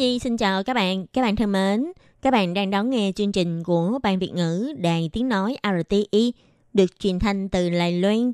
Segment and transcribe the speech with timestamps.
[0.00, 1.92] Nhi xin chào các bạn, các bạn thân mến.
[2.22, 6.32] Các bạn đang đón nghe chương trình của Ban Việt ngữ Đài Tiếng Nói RTI
[6.72, 8.32] được truyền thanh từ Lài Loan.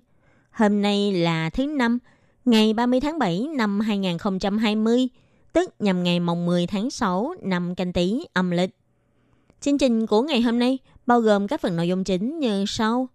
[0.50, 1.98] Hôm nay là thứ Năm,
[2.44, 5.08] ngày 30 tháng 7 năm 2020,
[5.52, 8.70] tức nhằm ngày mồng 10 tháng 6 năm canh tí âm lịch.
[9.60, 13.08] Chương trình của ngày hôm nay bao gồm các phần nội dung chính như sau.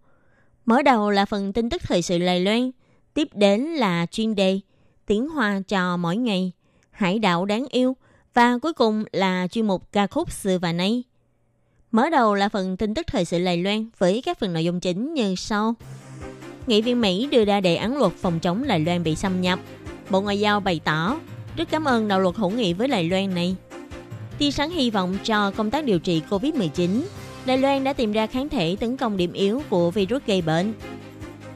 [0.64, 2.70] Mở đầu là phần tin tức thời sự Lài Loan,
[3.14, 4.60] tiếp đến là chuyên đề
[5.06, 6.52] tiếng hoa cho mỗi ngày,
[6.90, 7.96] hải đảo đáng yêu
[8.34, 11.02] và cuối cùng là chuyên mục ca khúc xưa và nay.
[11.90, 14.80] Mở đầu là phần tin tức thời sự Lài Loan với các phần nội dung
[14.80, 15.74] chính như sau.
[16.66, 19.58] Nghị viên Mỹ đưa ra đề án luật phòng chống Lài Loan bị xâm nhập.
[20.10, 21.16] Bộ Ngoại giao bày tỏ
[21.56, 23.56] rất cảm ơn đạo luật hữu nghị với Lài Loan này.
[24.38, 27.02] Tia sáng hy vọng cho công tác điều trị COVID-19.
[27.46, 30.72] Đài Loan đã tìm ra kháng thể tấn công điểm yếu của virus gây bệnh.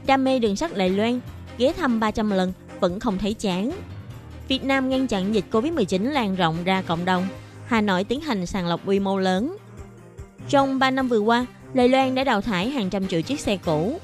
[0.06, 1.20] Đam mê đường sắt Đài Loan,
[1.58, 3.70] ghé thăm 300 lần vẫn không thấy chán.
[4.48, 7.27] Việt Nam ngăn chặn dịch COVID-19 lan rộng ra cộng đồng.
[7.66, 9.56] Hà Nội tiến hành sàng lọc quy mô lớn.
[10.48, 13.56] Trong 3 năm vừa qua, Đài Loan đã đào thải hàng trăm triệu chiếc xe
[13.56, 14.00] cũ.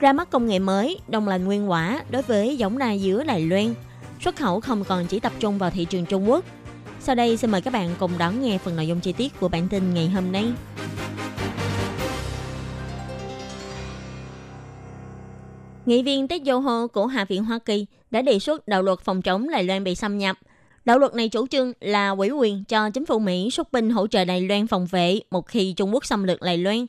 [0.00, 3.40] Ra mắt công nghệ mới, đồng lành nguyên quả đối với giống na dứa Đài
[3.40, 3.74] Loan.
[4.24, 6.44] Xuất khẩu không còn chỉ tập trung vào thị trường Trung Quốc.
[7.00, 9.48] Sau đây xin mời các bạn cùng đón nghe phần nội dung chi tiết của
[9.48, 10.52] bản tin ngày hôm nay.
[15.88, 19.22] Nghị viên Ted Yoho của Hạ viện Hoa Kỳ đã đề xuất đạo luật phòng
[19.22, 20.38] chống Đài Loan bị xâm nhập.
[20.84, 24.06] Đạo luật này chủ trương là ủy quyền cho chính phủ Mỹ xuất binh hỗ
[24.06, 26.86] trợ Đài Loan phòng vệ một khi Trung Quốc xâm lược Đài Loan.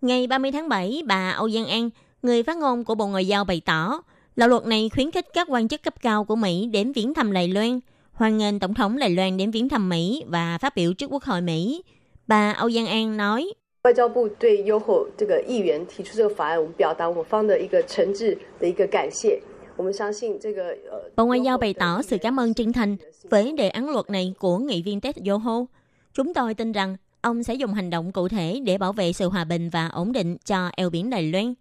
[0.00, 1.90] Ngày 30 tháng 7, bà Âu Giang An,
[2.22, 4.02] người phát ngôn của Bộ Ngoại giao bày tỏ,
[4.36, 7.32] đạo luật này khuyến khích các quan chức cấp cao của Mỹ đến viếng thăm
[7.32, 7.80] Đài Loan,
[8.12, 11.24] hoan nghênh Tổng thống Đài Loan đến viếng thăm Mỹ và phát biểu trước Quốc
[11.24, 11.82] hội Mỹ.
[12.26, 13.52] Bà Âu Giang An nói,
[13.85, 19.41] 外交部对优厚这个议员提出这个法案，我们表达我们方的一个诚挚的一个感谢。
[19.75, 22.97] 我们相信这个呃， Bộ Ngoại giao bày tỏ sự cảm ơn chân thành
[23.29, 25.65] với đề án luật này của nghị viên Ted Yoho.
[26.13, 29.29] Chúng tôi tin rằng ông sẽ dùng hành động cụ thể để bảo vệ sự
[29.29, 31.53] hòa bình và ổn định cho eo biển Đài Loan,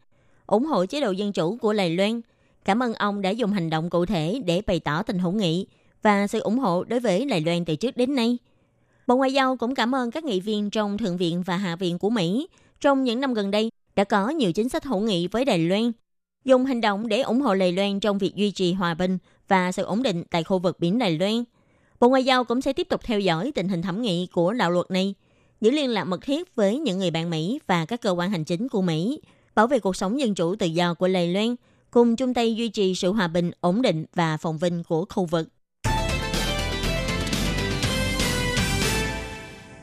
[0.47, 2.21] ủng hộ chế độ dân chủ của Đài Loan.
[2.65, 5.67] Cảm ơn ông đã dùng hành động cụ thể để bày tỏ tình hữu nghị
[6.03, 8.39] và sự ủng hộ đối với Đài Loan từ trước đến nay.
[9.08, 12.00] Bộ Ngoại giao cũng cảm ơn các nghị viên trong Thượng viện và Hạ viện
[12.00, 12.48] của Mỹ
[12.82, 15.92] trong những năm gần đây đã có nhiều chính sách hữu nghị với Đài Loan,
[16.46, 19.18] dùng hành động để ủng hộ Đài Loan trong việc duy trì hòa bình
[19.48, 21.44] và sự ổn định tại khu vực biển Đài Loan.
[22.00, 24.72] Bộ Ngoại giao cũng sẽ tiếp tục theo dõi tình hình thẩm nghị của đạo
[24.72, 25.16] luật này,
[25.62, 28.44] giữ liên lạc mật thiết với những người bạn Mỹ và các cơ quan hành
[28.44, 29.20] chính của Mỹ,
[29.56, 31.56] bảo vệ cuộc sống dân chủ tự do của Đài Loan,
[31.92, 35.26] cùng chung tay duy trì sự hòa bình, ổn định và phồn vinh của khu
[35.26, 35.48] vực.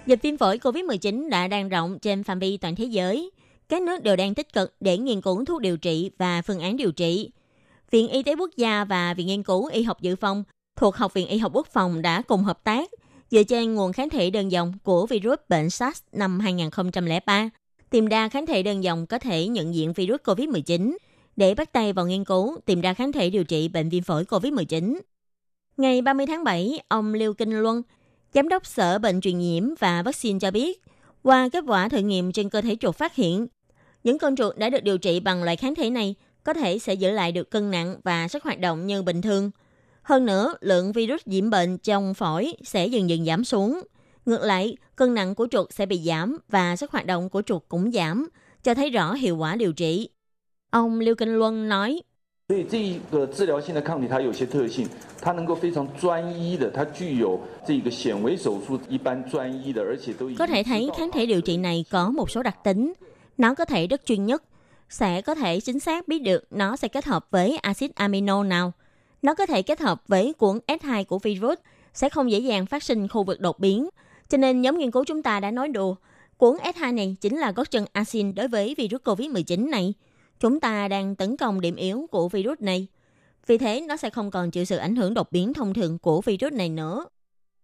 [0.06, 3.30] Dịch viêm phổi COVID-19 đã đang rộng trên phạm vi toàn thế giới.
[3.68, 6.76] Các nước đều đang tích cực để nghiên cứu thuốc điều trị và phương án
[6.76, 7.30] điều trị.
[7.90, 10.44] Viện Y tế Quốc gia và Viện Nghiên cứu Y học Dự phòng
[10.76, 12.90] thuộc Học viện Y học Quốc phòng đã cùng hợp tác
[13.30, 17.50] dựa trên nguồn kháng thể đơn dòng của virus bệnh SARS năm 2003,
[17.90, 20.96] tìm ra kháng thể đơn dòng có thể nhận diện virus COVID-19
[21.36, 24.24] để bắt tay vào nghiên cứu tìm ra kháng thể điều trị bệnh viêm phổi
[24.24, 24.98] COVID-19.
[25.76, 27.82] Ngày 30 tháng 7, ông Liêu Kinh Luân,
[28.34, 30.82] Giám đốc Sở Bệnh truyền nhiễm và Vaccine cho biết,
[31.22, 33.46] qua kết quả thử nghiệm trên cơ thể chuột phát hiện,
[34.04, 36.94] những con chuột đã được điều trị bằng loại kháng thể này có thể sẽ
[36.94, 39.50] giữ lại được cân nặng và sức hoạt động như bình thường.
[40.02, 43.80] Hơn nữa, lượng virus nhiễm bệnh trong phổi sẽ dần dần giảm xuống.
[44.26, 47.62] Ngược lại, cân nặng của chuột sẽ bị giảm và sức hoạt động của chuột
[47.68, 48.28] cũng giảm,
[48.62, 50.08] cho thấy rõ hiệu quả điều trị.
[50.70, 52.02] Ông Liêu Kinh Luân nói,
[52.51, 54.87] 所以这一个治疗性的抗体它有些特性，
[55.19, 62.93] 它能够非常专一的，它具有这个显微手术一般专一的，而且都已经 Có thể thấy 知道 kháng thể điều trị này có một số đặc tính.
[63.37, 64.43] Nó có thể rất chuyên nhất,
[64.89, 68.71] sẽ có thể chính xác biết được nó sẽ kết hợp với axit amino nào.
[69.21, 71.57] Nó có thể kết hợp với cuộn S2 của virus,
[71.93, 73.89] sẽ không dễ dàng phát sinh khu vực đột biến.
[74.29, 75.95] Cho nên nhóm nghiên cứu chúng ta đã nói đùa,
[76.37, 79.93] cuộn S2 này chính là gót chân axin đối với virus COVID-19 này.
[80.42, 82.86] Chúng ta đang tấn công điểm yếu của virus này.
[83.46, 86.20] Vì thế, nó sẽ không còn chịu sự ảnh hưởng đột biến thông thường của
[86.20, 87.06] virus này nữa.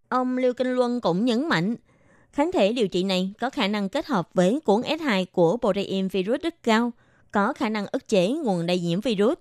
[0.08, 1.76] Ông Lưu Kinh Luân cũng nhấn mạnh,
[2.32, 6.08] kháng thể điều trị này có khả năng kết hợp với cuốn S2 của protein
[6.08, 6.92] virus rất cao,
[7.32, 9.38] có khả năng ức chế nguồn lây nhiễm virus.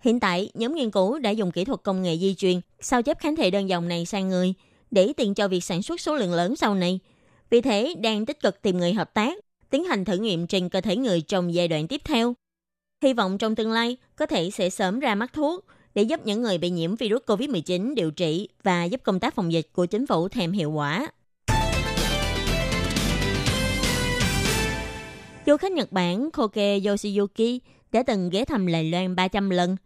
[0.00, 3.18] Hiện tại, nhóm nghiên cứu đã dùng kỹ thuật công nghệ di truyền sao chép
[3.18, 4.54] kháng thể đơn dòng này sang người
[4.90, 7.00] để tiện cho việc sản xuất số lượng lớn sau này.
[7.50, 9.38] Vì thế, đang tích cực tìm người hợp tác,
[9.70, 12.34] tiến hành thử nghiệm trên cơ thể người trong giai đoạn tiếp theo.
[13.04, 15.64] Hy vọng trong tương lai có thể sẽ sớm ra mắt thuốc
[15.94, 19.52] để giúp những người bị nhiễm virus COVID-19 điều trị và giúp công tác phòng
[19.52, 21.08] dịch của chính phủ thêm hiệu quả.
[25.46, 27.60] Du khách Nhật Bản Koke Yoshiyuki
[27.92, 29.76] đã từng ghé thăm Đài Loan 300 lần.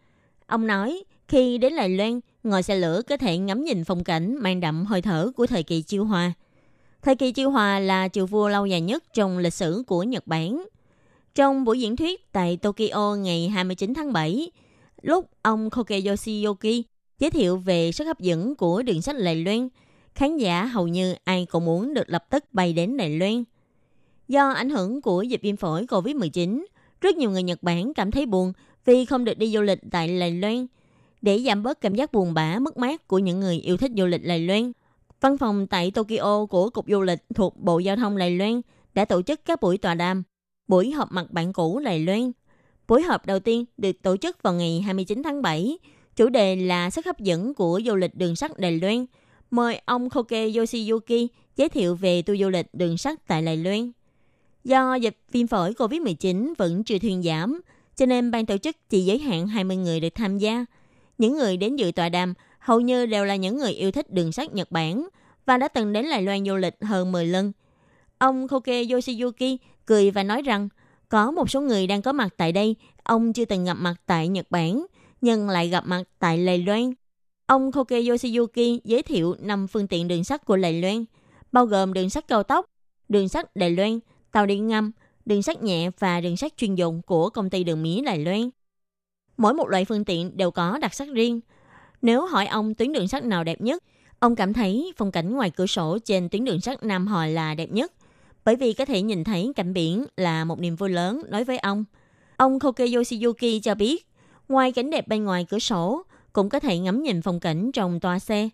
[0.47, 4.37] Ông nói, khi đến Đài Loan, ngồi xe lửa có thể ngắm nhìn phong cảnh
[4.41, 6.33] mang đậm hơi thở của thời kỳ chiêu hòa.
[7.03, 10.27] Thời kỳ chiêu hòa là triều vua lâu dài nhất trong lịch sử của Nhật
[10.27, 10.65] Bản.
[11.39, 14.51] Trong buổi diễn thuyết tại Tokyo ngày 29 tháng 7,
[15.03, 16.85] lúc ông Koke Yoshiyuki
[17.19, 19.69] giới thiệu về sức hấp dẫn của đường sách Đài Loan,
[20.15, 23.45] khán giả hầu như ai cũng muốn được lập tức bay đến Đài Loan.
[24.29, 26.65] Do ảnh hưởng của dịch viêm phổi COVID-19,
[27.01, 28.53] rất nhiều người Nhật Bản cảm thấy buồn
[28.85, 30.67] vì không được đi du lịch tại Đài Loan.
[31.23, 34.07] Để giảm bớt cảm giác buồn bã, mất mát của những người yêu thích du
[34.07, 34.73] lịch Đài Loan,
[35.21, 38.61] văn phòng tại Tokyo của Cục Du lịch thuộc Bộ Giao thông Đài Loan
[38.95, 40.23] đã tổ chức các buổi tọa đàm,
[40.69, 42.33] buổi họp mặt bạn cũ Đài Loan.
[42.89, 45.79] Buổi họp đầu tiên được tổ chức vào ngày 29 tháng 7,
[46.17, 49.07] chủ đề là sức hấp dẫn của du lịch đường sắt Đài Loan.
[49.51, 53.93] Mời ông Koke Yoshiyuki giới thiệu về tour du lịch đường sắt tại Đài Loan.
[54.65, 57.61] Do dịch viêm phổi COVID-19 vẫn chưa thuyên giảm,
[57.97, 60.65] cho nên ban tổ chức chỉ giới hạn 20 người được tham gia.
[61.19, 64.33] Những người đến dự tọa đàm hầu như đều là những người yêu thích đường
[64.33, 65.09] sắt Nhật Bản
[65.47, 67.53] và đã từng đến Đài Loan du lịch hơn 10 lần.
[68.19, 70.69] Ông Koke Yoshiyuki cười và nói rằng
[71.09, 74.29] có một số người đang có mặt tại đây, ông chưa từng gặp mặt tại
[74.29, 74.87] Nhật Bản,
[75.21, 76.93] nhưng lại gặp mặt tại Lầy Loan.
[77.47, 81.05] Ông Koke Yoshiyuki giới thiệu 5 phương tiện đường sắt của Lầy Loan,
[81.53, 82.67] bao gồm đường sắt cao tốc,
[83.09, 83.99] đường sắt Đài Loan,
[84.33, 84.93] tàu điện ngầm,
[85.25, 88.51] đường sắt nhẹ và đường sắt chuyên dụng của công ty đường mía Đài Loan.
[89.37, 91.41] Mỗi một loại phương tiện đều có đặc sắc riêng.
[92.03, 93.85] Nếu hỏi ông tuyến đường sắt nào đẹp nhất,
[94.19, 97.55] ông cảm thấy phong cảnh ngoài cửa sổ trên tuyến đường sắt Nam Hòa là
[97.55, 97.93] đẹp nhất,
[98.49, 101.59] bởi vì có thể nhìn thấy cảnh biển là một niềm vui lớn đối với
[101.59, 101.85] ông.
[102.37, 104.07] Ông Koke Yoshiyuki cho biết,
[104.49, 106.03] ngoài cảnh đẹp bên ngoài cửa sổ,
[106.33, 108.49] cũng có thể ngắm nhìn phong cảnh trong toa xe.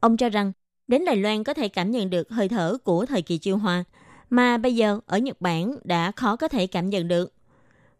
[0.00, 0.52] Ông cho rằng,
[0.88, 3.84] đến Đài Loan có thể cảm nhận được hơi thở của thời kỳ chiêu hòa,
[4.30, 7.32] mà bây giờ ở Nhật Bản đã khó có thể cảm nhận được.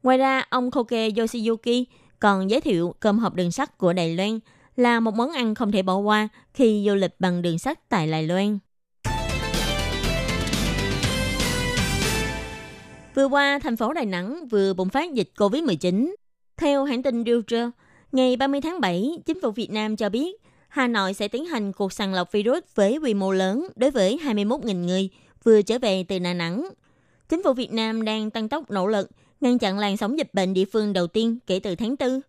[0.03, 1.85] Ngoài ra, ông Koke Yoshiyuki
[2.21, 4.39] còn giới thiệu cơm hộp đường sắt của Đài Loan
[4.77, 8.11] là một món ăn không thể bỏ qua khi du lịch bằng đường sắt tại
[8.11, 8.59] Đài Loan.
[13.17, 16.15] Vừa qua, thành phố Đà Nẵng vừa bùng phát dịch COVID-19.
[16.57, 17.71] Theo hãng tin Reuters,
[18.13, 20.37] ngày 30 tháng 7, chính phủ Việt Nam cho biết
[20.69, 24.19] Hà Nội sẽ tiến hành cuộc sàng lọc virus với quy mô lớn đối với
[24.25, 25.09] 21.000 người
[25.45, 26.69] vừa trở về từ Đà Nẵng.
[27.29, 29.11] Chính phủ Việt Nam đang tăng tốc nỗ lực
[29.41, 32.21] ngăn chặn làn sóng dịch bệnh địa phương đầu tiên kể từ tháng 4.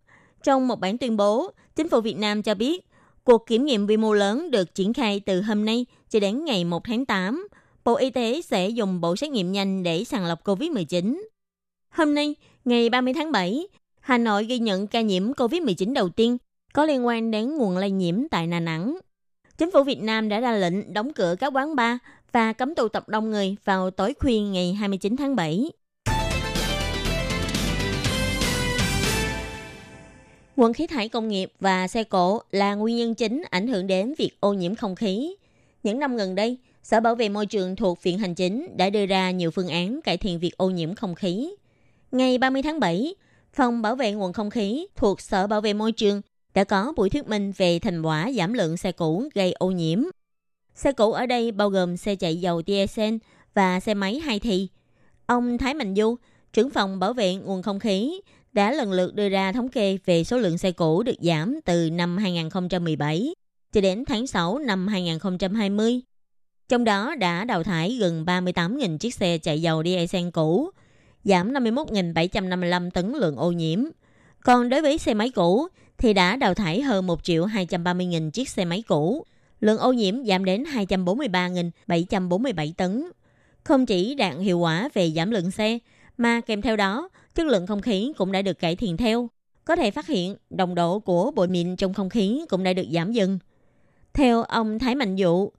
[0.42, 2.86] Trong một bản tuyên bố, chính phủ Việt Nam cho biết
[3.24, 6.64] cuộc kiểm nghiệm quy mô lớn được triển khai từ hôm nay cho đến ngày
[6.64, 7.48] 1 tháng 8.
[7.88, 11.22] Bộ Y tế sẽ dùng bộ xét nghiệm nhanh để sàng lọc COVID-19.
[11.90, 13.66] Hôm nay, ngày 30 tháng 7,
[14.00, 16.38] Hà Nội ghi nhận ca nhiễm COVID-19 đầu tiên
[16.72, 18.98] có liên quan đến nguồn lây nhiễm tại Đà Nẵng.
[19.58, 21.96] Chính phủ Việt Nam đã ra lệnh đóng cửa các quán bar
[22.32, 25.70] và cấm tụ tập đông người vào tối khuya ngày 29 tháng 7.
[30.56, 34.14] Nguồn khí thải công nghiệp và xe cộ là nguyên nhân chính ảnh hưởng đến
[34.18, 35.34] việc ô nhiễm không khí.
[35.82, 39.06] Những năm gần đây, Sở Bảo vệ Môi trường thuộc Viện Hành Chính đã đưa
[39.06, 41.54] ra nhiều phương án cải thiện việc ô nhiễm không khí.
[42.12, 43.14] Ngày 30 tháng 7,
[43.52, 46.22] Phòng Bảo vệ nguồn không khí thuộc Sở Bảo vệ Môi trường
[46.54, 50.02] đã có buổi thuyết minh về thành quả giảm lượng xe cũ gây ô nhiễm.
[50.74, 53.14] Xe cũ ở đây bao gồm xe chạy dầu diesel
[53.54, 54.68] và xe máy hai thì.
[55.26, 56.16] Ông Thái Mạnh Du,
[56.52, 58.20] trưởng phòng bảo vệ nguồn không khí,
[58.52, 61.90] đã lần lượt đưa ra thống kê về số lượng xe cũ được giảm từ
[61.90, 63.34] năm 2017
[63.72, 66.00] cho đến tháng 6 năm 2020.
[66.68, 70.70] Trong đó đã đào thải gần 38.000 chiếc xe chạy dầu diesel cũ,
[71.24, 73.84] giảm 51.755 tấn lượng ô nhiễm.
[74.44, 78.48] Còn đối với xe máy cũ thì đã đào thải hơn 1 triệu 230.000 chiếc
[78.48, 79.24] xe máy cũ,
[79.60, 83.04] lượng ô nhiễm giảm đến 243.747 tấn.
[83.64, 85.78] Không chỉ đạt hiệu quả về giảm lượng xe,
[86.16, 89.28] mà kèm theo đó, chất lượng không khí cũng đã được cải thiện theo.
[89.64, 92.86] Có thể phát hiện đồng độ của bụi mịn trong không khí cũng đã được
[92.92, 93.38] giảm dần.
[94.12, 95.50] Theo ông Thái Mạnh Dụ,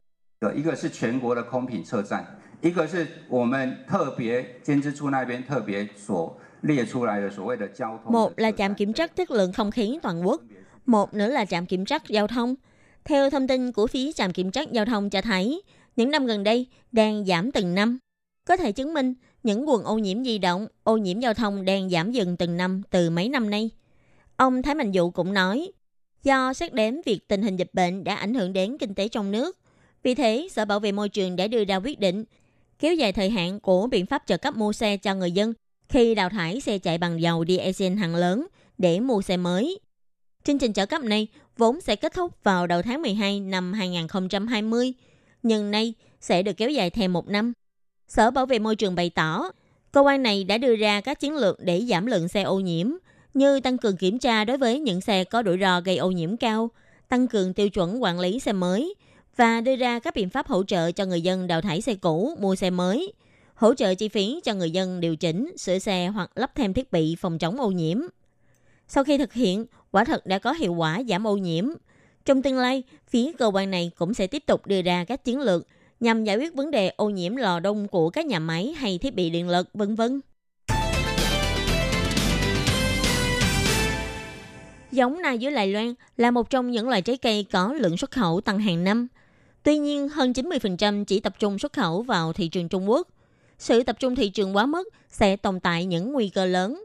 [0.54, 2.24] 一个是全国的空品测站，
[2.60, 8.12] 一个是我们特别监支处那边特别所列出来的所谓的交通。
[8.12, 10.42] một là trạm kiểm soát chất lượng không khí toàn quốc,
[10.86, 12.54] một nữa là trạm kiểm soát giao thông.
[13.04, 15.62] Theo thông tin của phía trạm kiểm soát giao thông cho thấy,
[15.96, 17.98] những năm gần đây đang giảm từng năm.
[18.44, 21.90] Có thể chứng minh những nguồn ô nhiễm di động, ô nhiễm giao thông đang
[21.90, 23.70] giảm dần từng năm từ mấy năm nay.
[24.36, 25.72] Ông Thái Mạnh Dụ cũng nói,
[26.22, 29.30] do xét đến việc tình hình dịch bệnh đã ảnh hưởng đến kinh tế trong
[29.30, 29.58] nước,
[30.03, 32.23] vì thế, Sở Bảo vệ Môi trường đã đưa ra quyết định
[32.79, 35.53] kéo dài thời hạn của biện pháp trợ cấp mua xe cho người dân
[35.89, 39.79] khi đào thải xe chạy bằng dầu diesel hạng lớn để mua xe mới.
[40.43, 41.27] Chương trình trợ cấp này
[41.57, 44.93] vốn sẽ kết thúc vào đầu tháng 12 năm 2020,
[45.43, 47.53] nhưng nay sẽ được kéo dài thêm một năm.
[48.07, 49.51] Sở Bảo vệ Môi trường bày tỏ,
[49.91, 52.91] cơ quan này đã đưa ra các chiến lược để giảm lượng xe ô nhiễm,
[53.33, 56.37] như tăng cường kiểm tra đối với những xe có rủi ro gây ô nhiễm
[56.37, 56.69] cao,
[57.09, 58.95] tăng cường tiêu chuẩn quản lý xe mới
[59.39, 62.35] và đưa ra các biện pháp hỗ trợ cho người dân đào thải xe cũ,
[62.39, 63.13] mua xe mới,
[63.53, 66.91] hỗ trợ chi phí cho người dân điều chỉnh, sửa xe hoặc lắp thêm thiết
[66.91, 67.97] bị phòng chống ô nhiễm.
[68.87, 71.65] Sau khi thực hiện, quả thật đã có hiệu quả giảm ô nhiễm.
[72.25, 75.39] Trong tương lai, phía cơ quan này cũng sẽ tiếp tục đưa ra các chiến
[75.39, 75.67] lược
[75.99, 79.15] nhằm giải quyết vấn đề ô nhiễm lò đông của các nhà máy hay thiết
[79.15, 80.21] bị điện lực, vân vân.
[84.91, 88.11] Giống na dưới Lài Loan là một trong những loại trái cây có lượng xuất
[88.11, 89.07] khẩu tăng hàng năm.
[89.63, 93.07] Tuy nhiên, hơn 90% chỉ tập trung xuất khẩu vào thị trường Trung Quốc.
[93.59, 96.83] Sự tập trung thị trường quá mức sẽ tồn tại những nguy cơ lớn.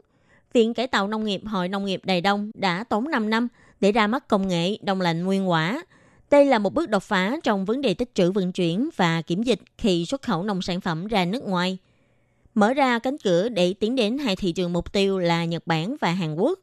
[0.53, 3.47] Viện Cải tạo Nông nghiệp Hội Nông nghiệp Đài Đông đã tốn 5 năm
[3.79, 5.83] để ra mắt công nghệ đông lạnh nguyên quả.
[6.31, 9.43] Đây là một bước đột phá trong vấn đề tích trữ vận chuyển và kiểm
[9.43, 11.77] dịch khi xuất khẩu nông sản phẩm ra nước ngoài.
[12.55, 15.95] Mở ra cánh cửa để tiến đến hai thị trường mục tiêu là Nhật Bản
[16.01, 16.59] và Hàn Quốc.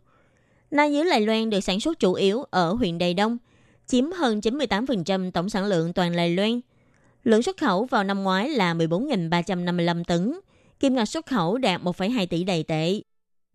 [0.71, 3.39] Na dưới Lài Loan được sản xuất chủ yếu ở huyện Đài Đông,
[3.87, 6.61] chiếm hơn 98% tổng sản lượng toàn Lài Loan.
[7.25, 10.41] Lượng xuất khẩu vào năm ngoái là 14.355 tấn,
[10.81, 13.01] kim ngạch xuất khẩu đạt 1,2 tỷ đầy tệ.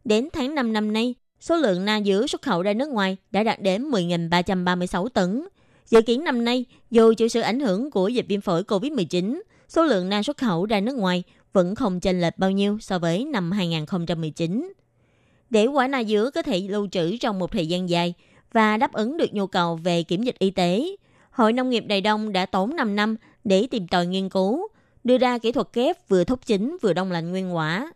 [0.03, 3.43] Đến tháng 5 năm nay, số lượng na dứa xuất khẩu ra nước ngoài đã
[3.43, 5.47] đạt đến 10.336 tấn.
[5.89, 9.83] Dự kiến năm nay, dù chịu sự ảnh hưởng của dịch viêm phổi COVID-19, số
[9.83, 13.25] lượng na xuất khẩu ra nước ngoài vẫn không chênh lệch bao nhiêu so với
[13.25, 14.73] năm 2019.
[15.49, 18.13] Để quả na dứa có thể lưu trữ trong một thời gian dài
[18.53, 20.95] và đáp ứng được nhu cầu về kiểm dịch y tế,
[21.31, 24.67] Hội Nông nghiệp Đài Đông đã tốn 5 năm để tìm tòi nghiên cứu,
[25.03, 27.91] đưa ra kỹ thuật kép vừa thúc chín vừa đông lạnh nguyên quả.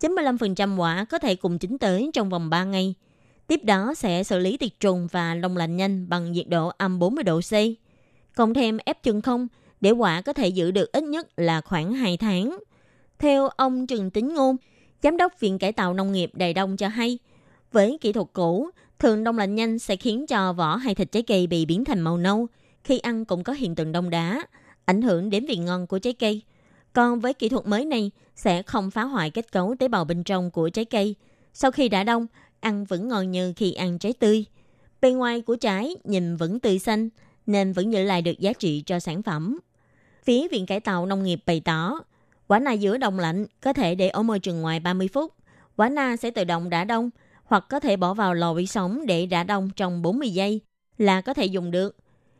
[0.00, 2.94] 95% quả có thể cùng chín tới trong vòng 3 ngày.
[3.46, 6.98] Tiếp đó sẽ xử lý tiệt trùng và đông lạnh nhanh bằng nhiệt độ âm
[6.98, 7.52] 40 độ C.
[8.36, 9.48] Cộng thêm ép chân không
[9.80, 12.58] để quả có thể giữ được ít nhất là khoảng 2 tháng.
[13.18, 14.56] Theo ông Trần Tính Ngôn,
[15.02, 17.18] Giám đốc Viện Cải tạo Nông nghiệp Đài Đông cho hay,
[17.72, 21.22] với kỹ thuật cũ, thường đông lạnh nhanh sẽ khiến cho vỏ hay thịt trái
[21.22, 22.46] cây bị biến thành màu nâu.
[22.84, 24.42] Khi ăn cũng có hiện tượng đông đá,
[24.84, 26.42] ảnh hưởng đến vị ngon của trái cây.
[26.92, 30.24] Còn với kỹ thuật mới này, sẽ không phá hoại kết cấu tế bào bên
[30.24, 31.14] trong của trái cây.
[31.52, 32.26] Sau khi đã đông,
[32.60, 34.44] ăn vẫn ngon như khi ăn trái tươi.
[35.00, 37.08] Bên ngoài của trái nhìn vẫn tươi xanh,
[37.46, 39.58] nên vẫn giữ lại được giá trị cho sản phẩm.
[40.24, 42.00] Phía Viện Cải tạo Nông nghiệp bày tỏ,
[42.46, 45.32] quả na giữa đông lạnh có thể để ở môi trường ngoài 30 phút.
[45.76, 47.10] Quả na sẽ tự động đã đông,
[47.46, 50.60] hoặc có thể bỏ vào lò vi sóng để đã đông trong 40 giây
[50.98, 51.96] là có thể dùng được.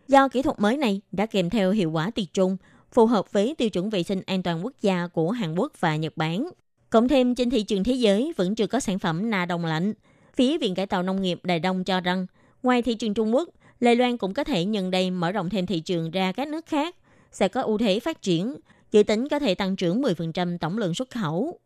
[0.08, 2.56] Do kỹ thuật mới này đã kèm theo hiệu quả tiệt trùng,
[2.92, 5.96] phù hợp với tiêu chuẩn vệ sinh an toàn quốc gia của Hàn Quốc và
[5.96, 6.48] Nhật Bản.
[6.90, 9.92] Cộng thêm trên thị trường thế giới vẫn chưa có sản phẩm na đông lạnh.
[10.36, 12.26] Phía Viện Cải tạo Nông nghiệp Đài Đông cho rằng,
[12.62, 13.48] ngoài thị trường Trung Quốc,
[13.80, 16.66] Lài Loan cũng có thể nhân đây mở rộng thêm thị trường ra các nước
[16.66, 16.96] khác,
[17.32, 18.56] sẽ có ưu thế phát triển,
[18.92, 21.58] dự tính có thể tăng trưởng 10% tổng lượng xuất khẩu.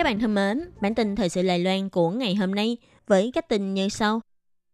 [0.00, 2.76] Các bạn thân mến, bản tin thời sự Lài Loan của ngày hôm nay
[3.06, 4.20] với các tin như sau.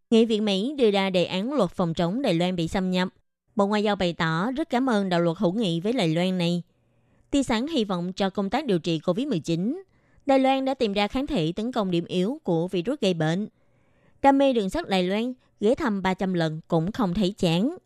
[0.09, 3.07] Nghị viện Mỹ đưa ra đề án luật phòng chống Đài Loan bị xâm nhập.
[3.55, 6.37] Bộ Ngoại giao bày tỏ rất cảm ơn đạo luật hữu nghị với Đài Loan
[6.37, 6.63] này.
[7.31, 9.81] Tia sáng hy vọng cho công tác điều trị COVID-19.
[10.25, 13.47] Đài Loan đã tìm ra kháng thể tấn công điểm yếu của virus gây bệnh.
[14.21, 17.77] Đam mê đường sắt Đài Loan ghé thăm 300 lần cũng không thấy chán.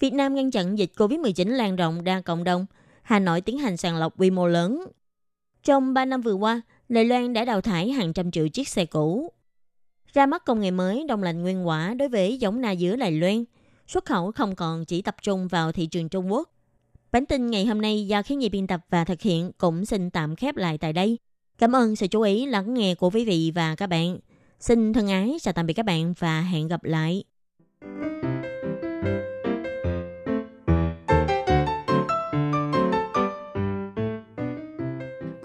[0.00, 2.66] Việt Nam ngăn chặn dịch COVID-19 lan rộng ra cộng đồng.
[3.02, 4.86] Hà Nội tiến hành sàng lọc quy mô lớn.
[5.66, 8.86] Trong 3 năm vừa qua, Lê Loan đã đào thải hàng trăm triệu chiếc xe
[8.86, 9.32] cũ.
[10.12, 13.12] Ra mắt công nghệ mới đông lạnh nguyên quả đối với giống na dứa Lài
[13.12, 13.44] Loan,
[13.86, 16.50] xuất khẩu không còn chỉ tập trung vào thị trường Trung Quốc.
[17.12, 20.10] Bản tin ngày hôm nay do khiến nhi biên tập và thực hiện cũng xin
[20.10, 21.18] tạm khép lại tại đây.
[21.58, 24.18] Cảm ơn sự chú ý lắng nghe của quý vị và các bạn.
[24.60, 27.24] Xin thân ái chào tạm biệt các bạn và hẹn gặp lại.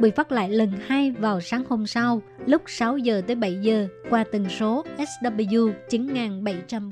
[0.00, 3.88] bị phát lại lần hai vào sáng hôm sau lúc 6 giờ tới 7 giờ
[4.10, 6.90] qua tần số SW 9745.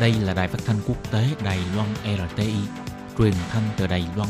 [0.00, 1.88] Đây là đài phát thanh quốc tế Đài Loan
[2.28, 2.54] RTI,
[3.18, 4.28] truyền thanh từ Đài Loan.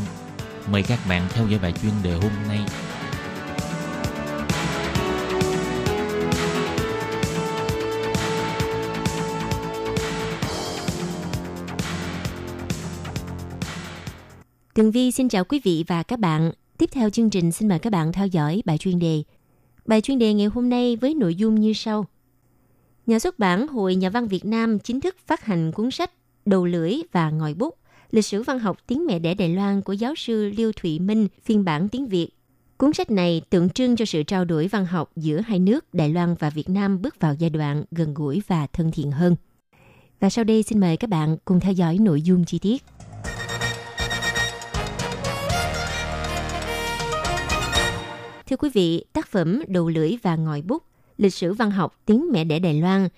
[0.72, 2.58] Mời các bạn theo dõi bài chuyên đề hôm nay
[14.80, 16.52] Tường Vi xin chào quý vị và các bạn.
[16.78, 19.22] Tiếp theo chương trình xin mời các bạn theo dõi bài chuyên đề.
[19.86, 22.06] Bài chuyên đề ngày hôm nay với nội dung như sau.
[23.06, 26.10] Nhà xuất bản Hội Nhà văn Việt Nam chính thức phát hành cuốn sách
[26.46, 27.74] Đầu lưỡi và ngòi bút,
[28.10, 31.28] lịch sử văn học tiếng mẹ đẻ Đài Loan của giáo sư Liêu Thụy Minh
[31.44, 32.28] phiên bản tiếng Việt.
[32.76, 36.08] Cuốn sách này tượng trưng cho sự trao đổi văn học giữa hai nước Đài
[36.08, 39.36] Loan và Việt Nam bước vào giai đoạn gần gũi và thân thiện hơn.
[40.20, 42.82] Và sau đây xin mời các bạn cùng theo dõi nội dung chi tiết.
[48.50, 50.82] Thưa quý vị, tác phẩm Đầu lưỡi và ngòi bút,
[51.18, 53.08] lịch sử văn học tiếng mẹ đẻ Đài Loan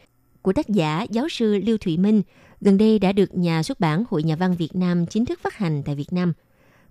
[0.42, 2.22] của tác giả giáo sư Lưu Thụy Minh
[2.60, 5.54] gần đây đã được nhà xuất bản Hội Nhà văn Việt Nam chính thức phát
[5.54, 6.32] hành tại Việt Nam.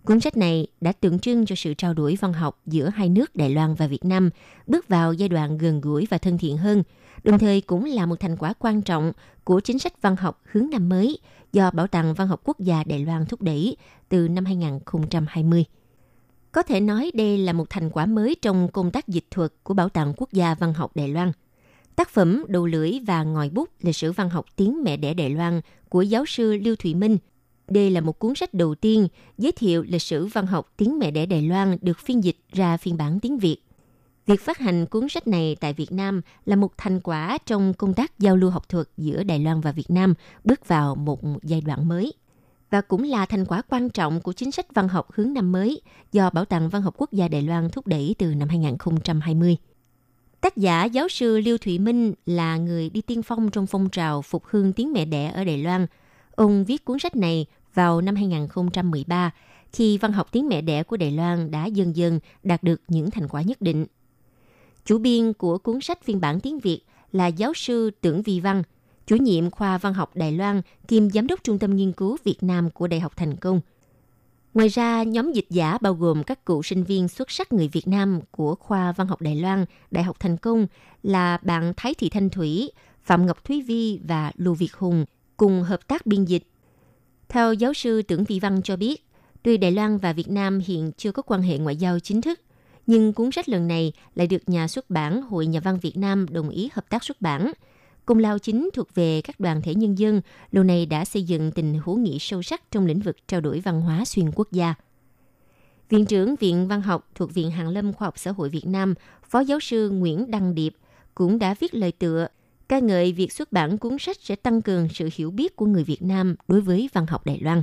[0.06, 3.36] Cuốn sách này đã tượng trưng cho sự trao đổi văn học giữa hai nước
[3.36, 4.30] Đài Loan và Việt Nam
[4.68, 6.84] bước vào giai đoạn gần gũi và thân thiện hơn,
[7.24, 9.12] đồng thời cũng là một thành quả quan trọng
[9.44, 11.18] của chính sách văn học hướng năm mới
[11.54, 13.78] do Bảo tàng Văn học Quốc gia Đài Loan thúc đẩy
[14.10, 15.66] từ năm 2020.
[16.52, 19.74] Có thể nói đây là một thành quả mới trong công tác dịch thuật của
[19.74, 21.32] Bảo tàng Quốc gia Văn học Đài Loan.
[21.96, 25.30] Tác phẩm Đầu lưỡi và ngòi bút, lịch sử văn học tiếng mẹ đẻ Đài
[25.30, 27.18] Loan của giáo sư Lưu Thụy Minh.
[27.68, 31.12] Đây là một cuốn sách đầu tiên giới thiệu lịch sử văn học tiếng mẹ
[31.12, 33.58] đẻ Đài Loan được phiên dịch ra phiên bản tiếng Việt.
[34.26, 37.94] Việc phát hành cuốn sách này tại Việt Nam là một thành quả trong công
[37.94, 41.62] tác giao lưu học thuật giữa Đài Loan và Việt Nam bước vào một giai
[41.62, 42.14] đoạn mới
[42.72, 45.82] và cũng là thành quả quan trọng của chính sách văn học hướng năm mới
[46.12, 49.58] do Bảo tàng Văn học Quốc gia Đài Loan thúc đẩy từ năm 2020.
[50.42, 54.22] Tác giả, giáo sư Liêu Thụy Minh là người đi tiên phong trong phong trào
[54.22, 55.88] phục hương tiếng mẹ đẻ ở Đài Loan.
[56.36, 59.32] Ông viết cuốn sách này vào năm 2013
[59.74, 63.12] khi văn học tiếng mẹ đẻ của Đài Loan đã dần dần đạt được những
[63.12, 63.86] thành quả nhất định.
[64.86, 66.82] Chủ biên của cuốn sách phiên bản tiếng Việt
[67.12, 68.64] là giáo sư Tưởng Vi Văn–
[69.12, 72.44] chủ nhiệm khoa văn học Đài Loan, kiêm giám đốc Trung tâm Nghiên cứu Việt
[72.44, 73.62] Nam của Đại học Thành Công.
[74.54, 77.88] Ngoài ra, nhóm dịch giả bao gồm các cựu sinh viên xuất sắc người Việt
[77.88, 80.68] Nam của khoa văn học Đài Loan, Đại học Thành Công
[81.04, 82.72] là bạn Thái Thị Thanh Thủy,
[83.04, 85.06] Phạm Ngọc Thúy Vi và Lưu Việt Hùng
[85.38, 86.44] cùng hợp tác biên dịch.
[87.30, 89.06] Theo giáo sư Tưởng Vi Văn cho biết,
[89.44, 92.40] tuy Đài Loan và Việt Nam hiện chưa có quan hệ ngoại giao chính thức,
[92.88, 96.26] nhưng cuốn sách lần này lại được nhà xuất bản Hội Nhà văn Việt Nam
[96.30, 97.52] đồng ý hợp tác xuất bản–
[98.06, 101.52] Công lao chính thuộc về các đoàn thể nhân dân, lâu nay đã xây dựng
[101.52, 104.74] tình hữu nghị sâu sắc trong lĩnh vực trao đổi văn hóa xuyên quốc gia.
[105.90, 108.94] Viện trưởng Viện Văn học thuộc Viện Hàn Lâm Khoa học Xã hội Việt Nam,
[109.30, 110.74] Phó giáo sư Nguyễn Đăng Điệp
[111.16, 112.28] cũng đã viết lời tựa
[112.70, 115.84] ca ngợi việc xuất bản cuốn sách sẽ tăng cường sự hiểu biết của người
[115.84, 117.62] Việt Nam đối với văn học Đài Loan.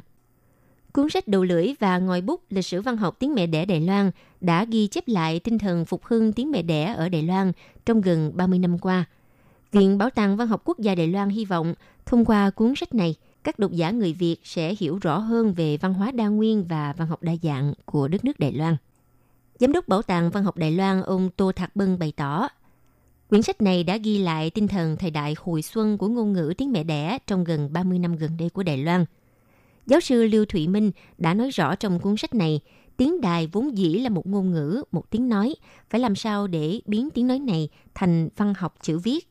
[0.92, 3.80] Cuốn sách đầu lưỡi và ngòi bút lịch sử văn học tiếng mẹ đẻ Đài
[3.80, 7.52] Loan đã ghi chép lại tinh thần phục hưng tiếng mẹ đẻ ở Đài Loan
[7.86, 9.04] trong gần 30 năm qua–
[9.72, 11.74] Viện Bảo tàng Văn học Quốc gia Đài Loan hy vọng
[12.06, 15.76] thông qua cuốn sách này, các độc giả người Việt sẽ hiểu rõ hơn về
[15.76, 18.76] văn hóa đa nguyên và văn học đa dạng của đất nước Đài Loan.
[19.60, 22.48] Giám đốc Bảo tàng Văn học Đài Loan ông Tô Thạc Bân bày tỏ,
[23.28, 26.54] quyển sách này đã ghi lại tinh thần thời đại hồi xuân của ngôn ngữ
[26.58, 29.04] tiếng mẹ đẻ trong gần 30 năm gần đây của Đài Loan.
[29.86, 32.60] Giáo sư Lưu Thụy Minh đã nói rõ trong cuốn sách này,
[32.96, 35.54] tiếng đài vốn dĩ là một ngôn ngữ, một tiếng nói,
[35.90, 39.28] phải làm sao để biến tiếng nói này thành văn học chữ viết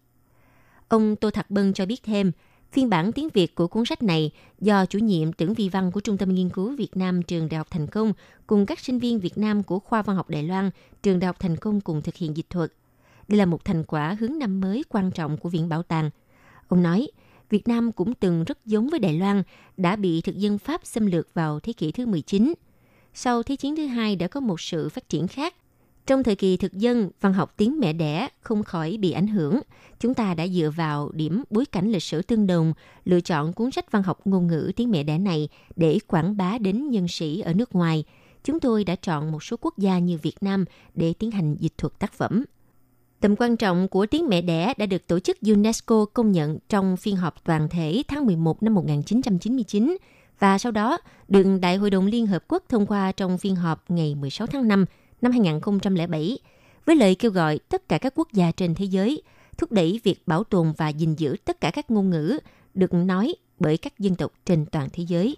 [0.89, 2.31] Ông Tô Thạc Bân cho biết thêm,
[2.71, 5.99] phiên bản tiếng Việt của cuốn sách này do chủ nhiệm tưởng vi văn của
[5.99, 8.13] Trung tâm Nghiên cứu Việt Nam Trường Đại học Thành Công
[8.47, 10.69] cùng các sinh viên Việt Nam của Khoa Văn học Đài Loan,
[11.03, 12.73] Trường Đại học Thành Công cùng thực hiện dịch thuật.
[13.27, 16.09] Đây là một thành quả hướng năm mới quan trọng của Viện Bảo tàng.
[16.67, 17.07] Ông nói,
[17.49, 19.43] Việt Nam cũng từng rất giống với Đài Loan,
[19.77, 22.53] đã bị thực dân Pháp xâm lược vào thế kỷ thứ 19.
[23.13, 25.55] Sau Thế chiến thứ hai đã có một sự phát triển khác
[26.07, 29.59] trong thời kỳ thực dân, văn học tiếng mẹ đẻ không khỏi bị ảnh hưởng.
[29.99, 32.73] Chúng ta đã dựa vào điểm bối cảnh lịch sử tương đồng,
[33.05, 36.57] lựa chọn cuốn sách văn học ngôn ngữ tiếng mẹ đẻ này để quảng bá
[36.57, 38.03] đến nhân sĩ ở nước ngoài.
[38.43, 40.65] Chúng tôi đã chọn một số quốc gia như Việt Nam
[40.95, 42.43] để tiến hành dịch thuật tác phẩm.
[43.19, 46.97] Tầm quan trọng của tiếng mẹ đẻ đã được tổ chức UNESCO công nhận trong
[46.97, 49.97] phiên họp toàn thể tháng 11 năm 1999
[50.39, 53.91] và sau đó được Đại hội đồng Liên Hợp Quốc thông qua trong phiên họp
[53.91, 54.85] ngày 16 tháng 5
[55.21, 56.39] năm 2007
[56.85, 59.21] với lời kêu gọi tất cả các quốc gia trên thế giới
[59.57, 62.39] thúc đẩy việc bảo tồn và gìn giữ tất cả các ngôn ngữ
[62.73, 65.37] được nói bởi các dân tộc trên toàn thế giới.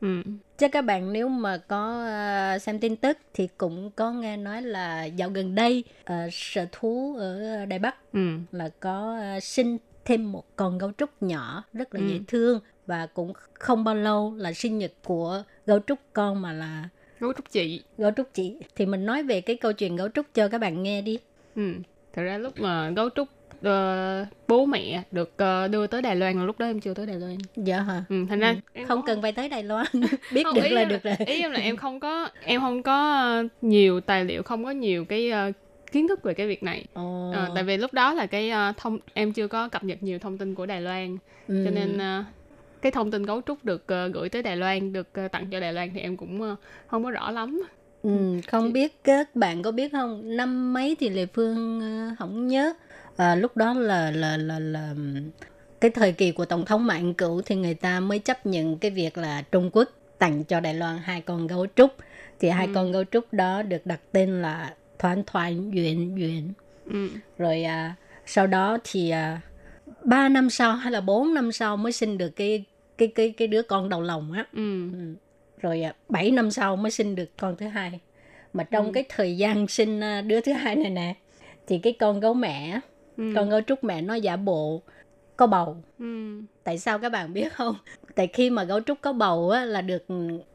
[0.00, 0.22] Ừ.
[0.56, 2.04] Chắc các bạn nếu mà có
[2.56, 6.66] uh, xem tin tức thì cũng có nghe nói là dạo gần đây uh, sở
[6.72, 8.38] thú ở Đài Bắc Ừ.
[8.52, 12.06] là có uh, sinh thêm một con gấu trúc nhỏ rất là Ừ.
[12.08, 16.52] dễ thương và cũng không bao lâu là sinh nhật của gấu trúc con mà
[16.52, 16.88] là
[17.20, 17.82] Gấu trúc chị.
[17.98, 20.82] gấu trúc chị thì mình nói về cái câu chuyện gấu trúc cho các bạn
[20.82, 21.18] nghe đi
[21.56, 21.72] Ừ.
[22.12, 23.28] Thật ra lúc mà gấu trúc
[23.62, 27.16] ờ, bố mẹ được ờ, đưa tới Đài Loan lúc đó em chưa tới Đài
[27.16, 27.36] Loan.
[27.56, 29.86] dạ hả Ừ, thành ra em không có- cần phải tới Đài Loan
[30.32, 33.14] biết Không, được là được rồi Ý em là em không có em không có
[33.20, 35.52] ờ, nhiều tài liệu, không có nhiều cái ờ,
[35.92, 36.84] kiến thức về cái việc này.
[36.94, 37.30] Ồ.
[37.34, 40.18] Ờ, tại vì lúc đó là cái ờ, thông em chưa có cập nhật nhiều
[40.18, 41.18] thông tin của Đài Loan
[41.48, 41.62] Ừ.
[41.64, 42.24] cho nên ờ,
[42.82, 45.60] cái thông tin gấu trúc được ờ, gửi tới Đài Loan được ờ, tặng cho
[45.60, 47.62] Đài Loan thì em cũng ờ, không có rõ lắm
[48.02, 48.10] Ừ,
[48.48, 52.72] không biết các bạn có biết không năm mấy thì Lê Phương ờ, không nhớ
[53.18, 54.94] à, lúc đó là là là là
[55.80, 58.90] cái thời kỳ của tổng thống Mạng Cửu thì người ta mới chấp nhận cái
[58.90, 61.92] việc là Trung Quốc tặng cho Đài Loan hai con gấu trúc
[62.40, 66.52] thì hai con gấu trúc đó được đặt tên là Thoán Thoán Duyện Duyện
[66.90, 67.08] ừ.
[67.38, 67.94] rồi à,
[68.26, 69.40] sau đó thì à,
[70.04, 72.64] 3 năm sau hay là 4 năm sau mới sinh được cái
[72.98, 74.90] cái cái cái đứa con đầu lòng á Ừ.
[75.60, 78.00] rồi à, 7 năm sau mới sinh được con thứ hai
[78.52, 78.90] mà trong Ừ.
[78.94, 81.14] cái thời gian sinh à, đứa thứ hai này nè
[81.66, 82.80] thì cái con gấu mẹ
[83.18, 83.32] Ừ.
[83.34, 84.82] con gấu trúc mẹ nó giả bộ
[85.36, 86.40] có bầu Ừ.
[86.64, 87.76] tại sao các bạn biết không
[88.14, 90.04] tại khi mà gấu trúc có bầu á, là được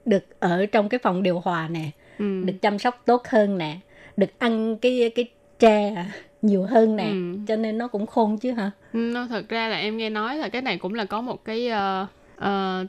[0.06, 2.42] được ở trong cái phòng điều hòa nè Ừ.
[2.46, 3.78] được chăm sóc tốt hơn nè
[4.18, 5.26] được ăn cái cái
[5.60, 6.06] tre
[6.42, 7.38] nhiều hơn nè Ừ.
[7.48, 10.38] cho nên nó cũng khôn chứ hả Ừ, nó thật ra là em nghe nói
[10.38, 12.86] là cái này cũng là có một cái ờ, ờ,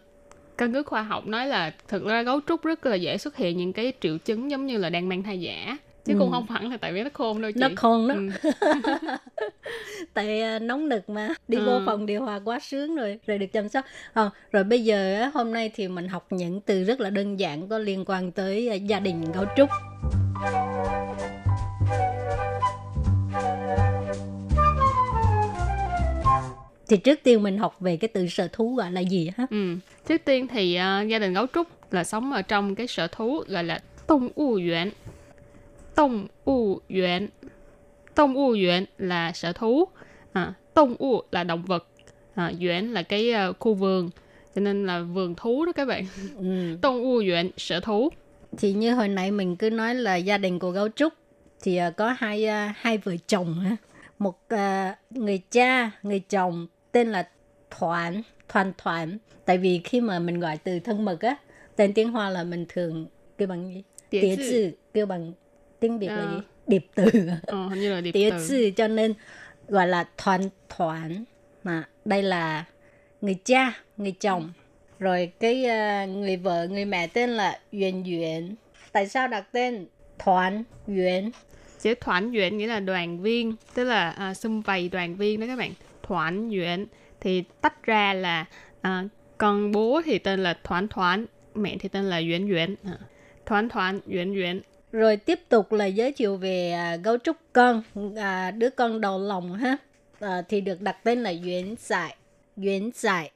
[0.58, 3.56] căn cứ khoa học nói là thực ra gấu trúc rất là dễ xuất hiện
[3.58, 6.18] những cái triệu chứng giống như là đang mang thai giả chứ Ừ.
[6.18, 8.30] cũng không hẳn là tại vì nó khôn đâu chị nó khôn đó Ừ.
[10.14, 11.64] tại à, nóng nực mà đi Ừ.
[11.64, 15.28] vô phòng điều hòa quá sướng rồi rồi được chăm sóc Ờ, rồi bây giờ
[15.34, 18.68] hôm nay thì mình học những từ rất là đơn giản có liên quan tới
[18.68, 19.68] à, gia đình gấu trúc
[26.88, 29.76] thì trước tiên mình học về cái từ sở thú gọi là gì ha Ừ.
[30.08, 33.42] Trước tiên thì ờ, gia đình gấu trúc là sống ở trong cái sở thú
[33.48, 34.90] gọi là Tông U Viện.
[35.94, 37.28] Tông U Viện.
[38.14, 39.84] Tông U Viện là sở thú.
[40.32, 41.88] À, Tông U là động vật.
[42.34, 44.10] À, Viện là cái ờ, khu vườn.
[44.54, 46.06] Cho nên là vườn thú đó các bạn.
[46.38, 46.76] ừ.
[46.82, 48.08] Tông U Viện, sở thú.
[48.58, 51.12] thì như hồi nãy mình cứ nói là gia đình của gấu trúc
[51.62, 53.76] thì à, có hai à, hai vợ chồng ha
[54.18, 57.28] một à, người cha người chồng tên là
[57.70, 61.36] thoản thoàn thoản tại vì khi mà mình gọi từ thân mật á
[61.76, 63.06] tên tiếng hoa là mình thường
[63.38, 64.36] kêu bằng gì chữ.
[64.36, 65.32] chữ kêu bằng
[65.84, 66.34] tiếng việt là Ờ.
[66.34, 67.04] gì điệp từ
[67.46, 68.46] Ờ, hình như là điệp tía từ.
[68.48, 69.14] chữ cho nên
[69.68, 71.24] gọi là thoàn thoản
[71.64, 72.64] mà đây là
[73.20, 74.52] người cha người chồng
[74.98, 78.54] rồi cái à, người vợ người mẹ tên là Yuen Yuen
[78.92, 79.86] tại sao đặt tên
[80.18, 81.30] Thoản Yuen
[81.80, 85.46] Chữ thoản duyện nghĩa là đoàn viên, tức là à, xung vầy đoàn viên đó
[85.46, 85.72] các bạn.
[86.02, 86.86] Thoản duyện
[87.20, 88.44] thì tách ra là
[88.80, 89.04] à,
[89.38, 92.74] con bố thì tên là thoản thoản, mẹ thì tên là duyện duyện.
[92.84, 92.98] À,
[93.46, 94.60] thoản thoản, duyện duyện.
[94.94, 97.82] Rồi tiếp tục là giới thiệu về à, gấu trúc con
[98.16, 99.76] à, đứa con đầu lòng ha
[100.20, 102.16] à, thì được đặt tên là Yuen Giải
[102.56, 103.30] Yuen Giải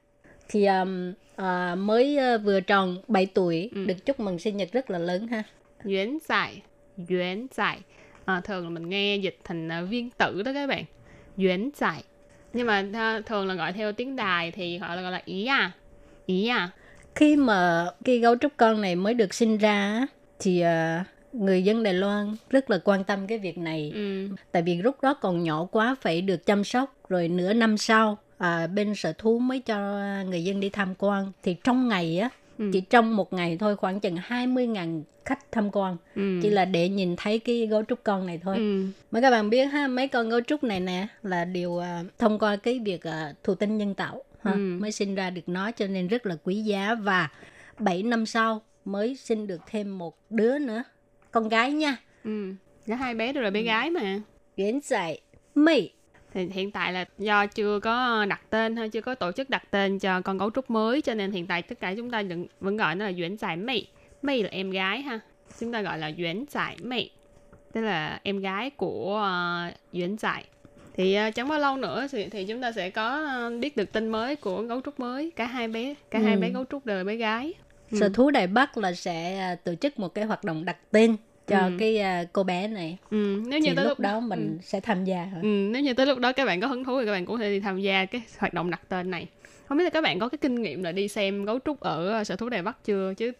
[0.48, 3.84] thì um, à, mới à, vừa tròn 7 tuổi Ừ.
[3.86, 5.42] được chúc mừng sinh nhật rất là lớn ha
[5.84, 6.62] Duyện giải,
[7.08, 7.78] duyện giải.
[8.24, 10.84] À, thường là mình nghe dịch thành à, viên tử đó các bạn.
[11.36, 12.02] Duyện giải.
[12.52, 15.46] Nhưng mà à, thường là gọi theo tiếng đài thì họ là gọi là ý
[15.46, 15.72] à.
[16.26, 16.70] Ý à.
[17.14, 20.06] khi mà cái gấu trúc con này mới được sinh ra
[20.38, 24.28] thì à, người dân Đài Loan rất là quan tâm cái việc này Ừ.
[24.52, 28.18] tại vì lúc đó còn nhỏ quá phải được chăm sóc rồi nửa năm sau
[28.38, 32.28] à, bên sở thú mới cho người dân đi tham quan thì trong ngày á
[32.58, 32.70] Ừ.
[32.72, 36.38] chỉ trong một ngày thôi khoảng chừng 20.000 khách tham quan Ừ.
[36.42, 38.84] chỉ là để nhìn thấy cái gấu trúc con này thôi Ừ.
[39.10, 42.38] mấy các bạn biết ha mấy con gấu trúc này nè là đều à, thông
[42.38, 44.58] qua cái việc à, thụ tinh nhân tạo ha, Ừ.
[44.58, 47.28] mới sinh ra được nó cho nên rất là quý giá và
[47.78, 50.82] 7 năm sau mới sinh được thêm một đứa nữa
[51.30, 51.96] con gái nha.
[52.24, 52.54] Ừ.
[52.86, 54.20] Có hai bé đều là bé gái mà.
[54.56, 55.20] Hiện tại
[55.54, 55.90] Mỹ
[56.34, 59.62] thì hiện tại là do chưa có đặt tên hay chưa có tổ chức đặt
[59.70, 62.46] tên cho con gấu trúc mới cho nên hiện tại tất cả chúng ta vẫn,
[62.60, 63.86] vẫn gọi nó là Duyễn Giải Mị.
[64.22, 65.20] Mị là em gái ha.
[65.60, 67.10] Chúng ta gọi là Duyễn Giải Mị.
[67.72, 70.44] Tức là em gái của uh, Yuan Giải
[70.94, 73.92] thì uh, chẳng bao lâu nữa thì, thì chúng ta sẽ có uh, biết được
[73.92, 75.30] tin mới của gấu trúc mới.
[75.36, 76.24] Cả hai bé cả ừ.
[76.24, 77.54] hai bé gấu trúc đều là bé gái
[77.90, 77.98] ừ.
[78.00, 81.16] sở thú Đài Bắc là sẽ uh, tổ chức một cái hoạt động đặt tên
[81.46, 81.72] cho ừ.
[81.78, 82.98] cái uh, cô bé này.
[83.10, 84.62] Ừ, nếu như thì tới lúc, lúc đó mình ừ.
[84.62, 85.30] sẽ tham gia?
[85.42, 87.38] Ừ, nếu như tới lúc đó các bạn có hứng thú thì các bạn cũng
[87.38, 89.26] thể đi tham gia cái hoạt động đặt tên này.
[89.68, 92.24] Không biết là các bạn có cái kinh nghiệm là đi xem gấu trúc ở
[92.24, 93.32] sở thú Đài Bắc chưa chứ?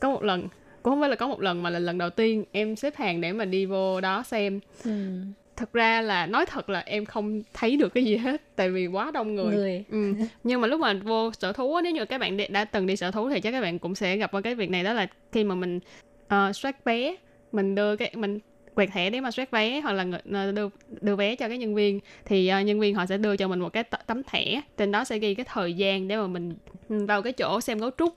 [0.00, 0.48] Có một lần
[0.82, 3.20] cũng không phải là có một lần mà là lần đầu tiên em xếp hàng
[3.20, 4.60] để mà đi vô đó xem.
[4.84, 4.90] Ừ
[5.56, 8.86] thật ra là nói thật là em không thấy được cái gì hết tại vì
[8.86, 9.84] quá đông người, người.
[9.90, 10.12] Ừ.
[10.44, 13.10] nhưng mà lúc mà vô sở thú nếu như các bạn đã từng đi sở
[13.10, 15.44] thú thì chắc các bạn cũng sẽ gặp qua cái việc này đó là khi
[15.44, 15.80] mà mình
[16.24, 17.16] uh, soát vé
[17.52, 18.38] mình đưa cái mình
[18.74, 20.68] quẹt thẻ để mà soát vé hoặc là ờ, đưa
[21.00, 23.60] đưa vé cho cái nhân viên thì uh, nhân viên họ sẽ đưa cho mình
[23.60, 26.54] một cái tấm thẻ trên đó sẽ ghi cái thời gian để mà mình
[26.88, 28.14] vào cái chỗ xem gấu trúc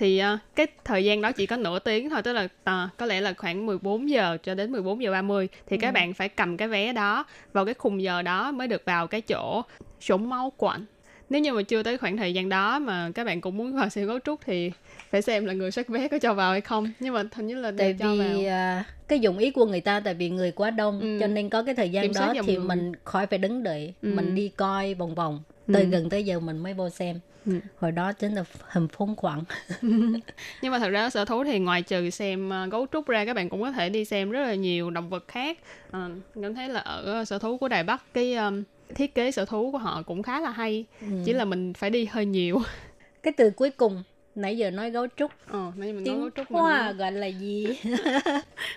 [0.00, 3.06] thì uh, cái thời gian đó chỉ có nửa tiếng thôi tức là uh, có
[3.06, 5.80] lẽ là khoảng 14 giờ cho đến 14 giờ 30 thì ừ.
[5.80, 9.06] các bạn phải cầm cái vé đó vào cái khung giờ đó mới được vào
[9.06, 9.62] cái chỗ
[10.00, 10.84] sủng máu quạnh
[11.30, 13.88] nếu như mà chưa tới khoảng thời gian đó mà các bạn cũng muốn vào
[13.88, 14.72] xem gấu trúc thì
[15.10, 17.54] phải xem là người soát vé có cho vào hay không nhưng mà hình như
[17.54, 18.78] là tại cho vì vào.
[18.80, 21.18] Uh, cái dụng ý của người ta tại vì người quá đông ừ.
[21.20, 22.64] cho nên có cái thời gian Kiểm đó thì người.
[22.64, 24.12] mình khỏi phải đứng đợi ừ.
[24.14, 25.88] mình đi coi vòng vòng tới ừ.
[25.88, 27.52] gần tới giờ mình mới vô xem ừ.
[27.76, 29.42] hồi đó chính là hình phóng khoảng
[30.62, 33.34] nhưng mà thật ra sở thú thì ngoài trừ xem uh, gấu trúc ra các
[33.34, 35.58] bạn cũng có thể đi xem rất là nhiều động vật khác.
[35.88, 35.94] Uh,
[36.42, 38.62] cảm thấy là ở sở thú của đài bắc cái um,
[38.94, 41.06] thiết kế sở thú của họ cũng khá là hay ừ.
[41.24, 42.62] chỉ là mình phải đi hơi nhiều.
[43.22, 44.02] Cái từ cuối cùng
[44.34, 45.30] nãy giờ nói gấu trúc.
[45.46, 46.94] Ờ nãy giờ mình nói gấu trúc hoa nói...
[46.94, 47.66] gọi là gì?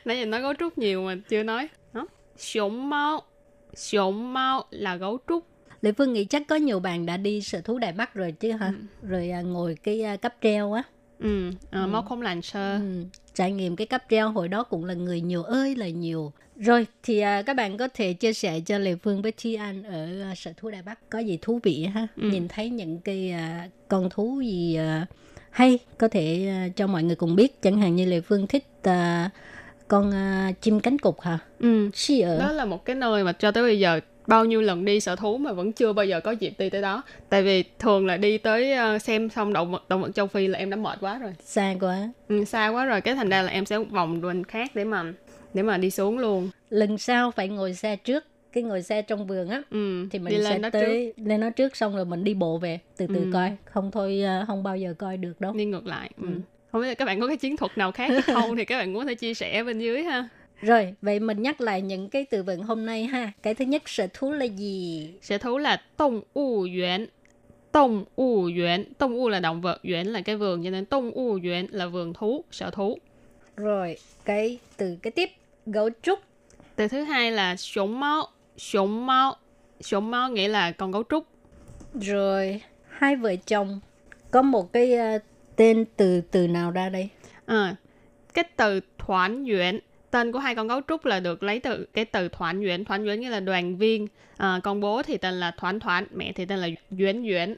[0.05, 1.67] Nãy giờ nói gấu trúc nhiều mà chưa nói.
[1.93, 3.21] Đó sủng mau
[3.73, 5.52] sủng mau là gấu trúc
[5.83, 8.51] Lệ Phương nghĩ chắc có nhiều bạn đã đi sở thú Đài Bắc rồi chứ
[8.51, 8.67] hả?
[8.67, 9.07] Ừ.
[9.07, 10.83] Rồi à, ngồi cái à, cấp treo á.
[11.19, 11.87] Ừ, à, ừ.
[11.87, 12.73] máu không lành sơ.
[12.73, 13.03] Ừ.
[13.33, 16.31] Trải nghiệm cái cấp treo hồi đó cũng là người nhiều ơi là nhiều.
[16.55, 19.83] Rồi thì à, các bạn có thể chia sẻ cho Lệ Phương với Thi An
[19.83, 22.07] ở à, sở thú Đài Bắc có gì thú vị ha?
[22.15, 22.29] Ừ.
[22.29, 25.05] Nhìn thấy những cái à, con thú gì à,
[25.49, 27.61] hay có thể à, cho mọi người cùng biết.
[27.61, 29.29] Chẳng hạn như Lệ Phương thích à,
[29.87, 31.39] con à, chim cánh cụt hả?
[31.59, 31.89] Ừ.
[32.23, 32.39] ở.
[32.39, 35.15] Đó là một cái nơi mà cho tới bây giờ bao nhiêu lần đi sở
[35.15, 37.03] thú mà vẫn chưa bao giờ có dịp đi tới đó.
[37.29, 40.47] Tại vì thường là đi tới uh, xem xong động vật động vật châu phi
[40.47, 41.33] là em đã mệt quá rồi.
[41.43, 42.09] Xa quá.
[42.27, 43.01] Ừ, xa quá rồi.
[43.01, 45.13] Cái thành ra là em sẽ vòng bên khác để mà
[45.53, 46.49] để mà đi xuống luôn.
[46.69, 50.43] Lần sau phải ngồi xe trước cái ngồi xe trong vườn á ừ, thì mình
[50.43, 51.23] sẽ tới trước.
[51.23, 53.29] lên nó trước xong rồi mình đi bộ về từ từ ừ.
[53.33, 53.51] coi.
[53.65, 55.53] Không thôi uh, không bao giờ coi được đâu.
[55.53, 56.09] Đi ngược lại.
[56.21, 56.27] Ừ.
[56.27, 56.33] Ừ.
[56.71, 58.95] không biết là các bạn có cái chiến thuật nào khác không thì các bạn
[58.95, 60.29] có thể chia sẻ bên dưới ha
[60.63, 63.31] rồi, vậy mình nhắc lại những cái từ vựng hôm nay ha.
[63.41, 65.13] Cái thứ nhất, sở thú là gì?
[65.21, 67.07] Sở thú là động u yuan.
[67.73, 68.85] Động u yuan.
[68.99, 70.63] Động u là động vật, yuan là cái vườn.
[70.63, 72.97] Cho nên động u yuan là vườn thú, sở thú.
[73.55, 75.29] Rồi, cái từ cái tiếp,
[75.65, 76.19] gấu trúc.
[76.75, 78.27] Từ thứ hai là sủng máu.
[78.57, 79.35] Sủng máu.
[79.81, 81.25] Sủng máu nghĩa là con gấu trúc.
[82.01, 83.79] Rồi, hai vợ chồng.
[84.31, 85.21] Có một cái uh,
[85.55, 87.09] tên từ từ nào ra đây?
[87.45, 87.75] À,
[88.33, 89.79] cái từ thoản yuan
[90.13, 93.05] tên của hai con gấu trúc là được lấy từ cái từ thoản duyễn thoản
[93.05, 94.07] duyễn nghĩa là đoàn viên.
[94.37, 97.55] À, con bố thì tên là thoản thoản mẹ thì tên là duyễn duyễn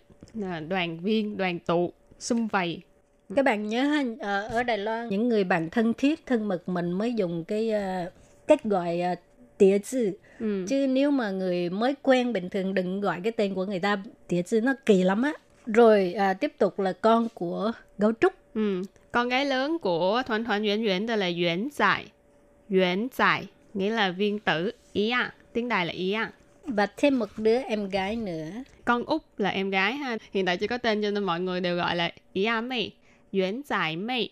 [0.69, 2.81] đoàn viên đoàn tụ xung vầy.
[3.35, 4.03] Các bạn nhớ
[4.49, 7.71] ở Đài Loan những người bạn thân thiết thân mật mình mới dùng cái
[8.05, 8.13] uh,
[8.47, 9.19] cách gọi uh,
[9.57, 10.11] tía chữ.
[10.39, 10.65] Ừ.
[10.67, 14.03] chứ nếu mà người mới quen bình thường đừng gọi cái tên của người ta
[14.27, 15.33] tía chữ nó kỳ lắm á.
[15.65, 18.33] Rồi à, tiếp tục là con của gấu trúc.
[18.53, 18.81] Ừ.
[19.11, 22.05] con gái lớn của thoản thoản duyễn duyễn tên là duyễn giải
[22.69, 26.31] Yuan giải nghĩa là viên tử ý à tiếng đài là ý à
[26.63, 28.49] và thêm một đứa em gái nữa.
[28.85, 30.17] Con út là em gái ha.
[30.31, 32.91] Hiện tại chưa có tên cho nên mọi người đều gọi là ý à mày
[33.33, 34.29] Yuan giải mày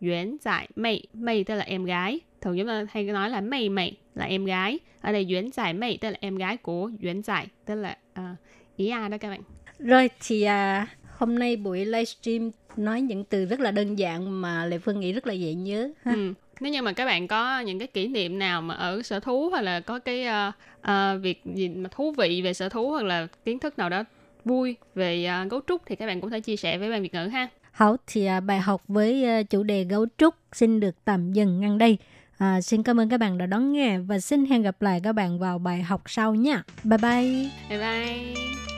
[0.00, 2.20] Yuan giải mày mày tức là em gái.
[2.40, 4.78] Thường chúng ta hay nói là mày mày là em gái.
[5.00, 8.24] Ở đây Yuan giải mày tức là em gái của Yuan giải tức là uh,
[8.76, 9.40] ý à đó các bạn.
[9.78, 14.66] Rồi thì uh, hôm nay buổi livestream nói những từ rất là đơn giản mà
[14.66, 16.12] Lệ Phương nghĩ rất là dễ nhớ ha.
[16.12, 19.20] Ừ nếu như mà các bạn có những cái kỷ niệm nào mà ở sở
[19.20, 22.90] thú hoặc là có cái uh, uh, việc gì mà thú vị về sở thú
[22.90, 24.04] hoặc là kiến thức nào đó
[24.44, 27.14] vui về uh, gấu trúc thì các bạn cũng thể chia sẻ với ban Việt
[27.14, 27.48] ngữ ha.
[27.72, 31.60] Hảo thì uh, bài học với uh, chủ đề gấu trúc xin được tạm dừng
[31.60, 31.98] ngang đây.
[32.38, 35.12] À, xin cảm ơn các bạn đã đón nghe và xin hẹn gặp lại các
[35.12, 36.62] bạn vào bài học sau nha.
[36.84, 37.50] Bye bye.
[37.68, 38.77] Bye bye.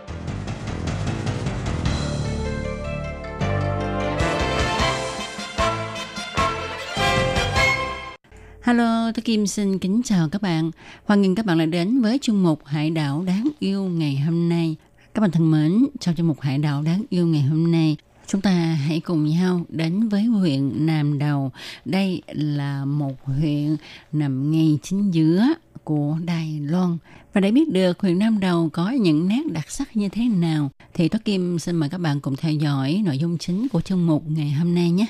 [8.71, 10.71] Hello, tôi Kim xin kính chào các bạn.
[11.05, 14.49] Hoan nghênh các bạn lại đến với chương mục Hải đảo đáng yêu ngày hôm
[14.49, 14.75] nay.
[15.13, 18.41] Các bạn thân mến, trong chương mục Hải đảo đáng yêu ngày hôm nay, chúng
[18.41, 18.51] ta
[18.87, 21.51] hãy cùng nhau đến với huyện Nam Đầu.
[21.85, 23.77] Đây là một huyện
[24.11, 25.47] nằm ngay chính giữa
[25.83, 26.97] của Đài Loan.
[27.33, 30.71] Và để biết được huyện Nam Đầu có những nét đặc sắc như thế nào,
[30.93, 34.07] thì Toát Kim xin mời các bạn cùng theo dõi nội dung chính của chương
[34.07, 35.05] mục ngày hôm nay nhé.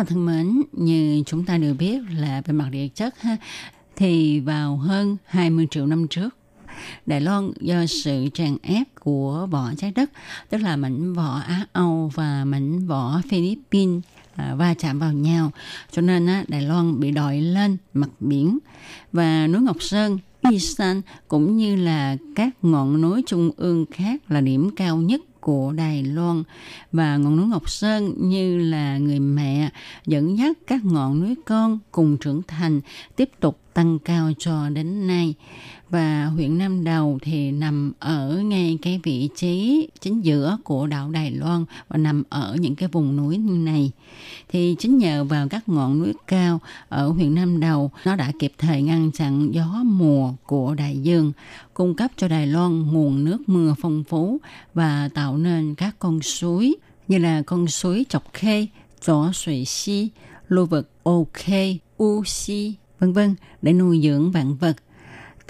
[0.00, 3.36] Bạn thân mến, như chúng ta đều biết là về mặt địa chất ha,
[3.96, 6.36] thì vào hơn 20 triệu năm trước,
[7.06, 10.10] Đài Loan do sự tràn ép của vỏ trái đất,
[10.50, 14.02] tức là mảnh vỏ Á Âu và mảnh vỏ Philippines
[14.34, 15.50] à, va chạm vào nhau,
[15.90, 18.58] cho nên á, Đài Loan bị đội lên mặt biển.
[19.12, 20.18] Và núi Ngọc Sơn
[20.50, 25.72] Isan cũng như là các ngọn núi trung ương khác là điểm cao nhất của
[25.72, 26.42] Đài Loan
[26.92, 29.70] và ngọn núi Ngọc Sơn như là người mẹ
[30.06, 32.80] dẫn dắt các ngọn núi con cùng trưởng thành
[33.16, 35.34] tiếp tục tăng cao cho đến nay
[35.90, 41.10] và huyện Nam Đầu thì nằm ở ngay cái vị trí chính giữa của đảo
[41.10, 43.90] Đài Loan và nằm ở những cái vùng núi như này.
[44.48, 48.52] Thì chính nhờ vào các ngọn núi cao ở huyện Nam Đầu, nó đã kịp
[48.58, 51.32] thời ngăn chặn gió mùa của đại dương,
[51.74, 54.38] cung cấp cho Đài Loan nguồn nước mưa phong phú
[54.74, 56.74] và tạo nên các con suối
[57.08, 58.66] như là con suối Chọc Khê,
[59.06, 60.08] Chỗ Sủy Si,
[60.48, 61.46] lưu vực OK,
[61.96, 64.76] U Si, vân vân để nuôi dưỡng vạn vật.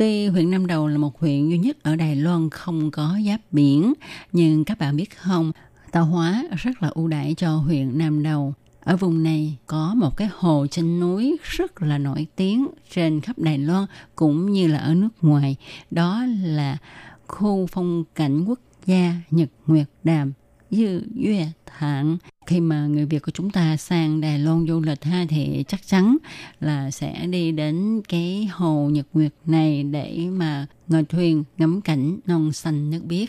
[0.01, 3.41] Tuy huyện Nam Đầu là một huyện duy nhất ở Đài Loan không có giáp
[3.53, 3.93] biển,
[4.33, 5.53] nhưng các bạn biết không,
[5.93, 8.55] tạo hóa rất là ưu đãi cho huyện Nam Đầu.
[8.81, 13.39] Ở vùng này có một cái hồ trên núi rất là nổi tiếng trên khắp
[13.39, 13.87] Đài Loan
[14.17, 15.57] cũng như là ở nước ngoài.
[15.91, 16.79] Đó là
[17.27, 20.33] khu phong cảnh quốc gia Nhật Nguyệt Đàm
[20.71, 25.05] Dư Duyệt Thạng khi mà người Việt của chúng ta sang Đài Loan du lịch
[25.05, 26.17] ha thì chắc chắn
[26.61, 32.19] là sẽ đi đến cái hồ Nhật Nguyệt này để mà ngồi thuyền ngắm cảnh
[32.27, 33.29] non xanh nước biếc.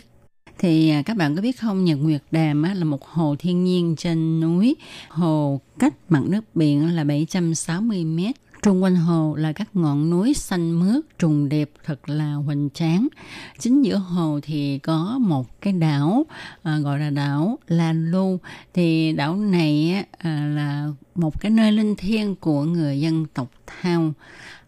[0.58, 3.64] Thì à, các bạn có biết không Nhật Nguyệt Đàm á, là một hồ thiên
[3.64, 4.76] nhiên trên núi.
[5.08, 8.36] Hồ cách mặt nước biển là 760 mét.
[8.62, 13.08] Trung quanh hồ là các ngọn núi xanh mướt trùng đẹp thật là hoành tráng.
[13.58, 16.26] Chính giữa hồ thì có một cái đảo
[16.62, 18.38] à, gọi là đảo La Lu.
[18.74, 24.12] Thì đảo này à, là một cái nơi linh thiêng của người dân tộc Thao.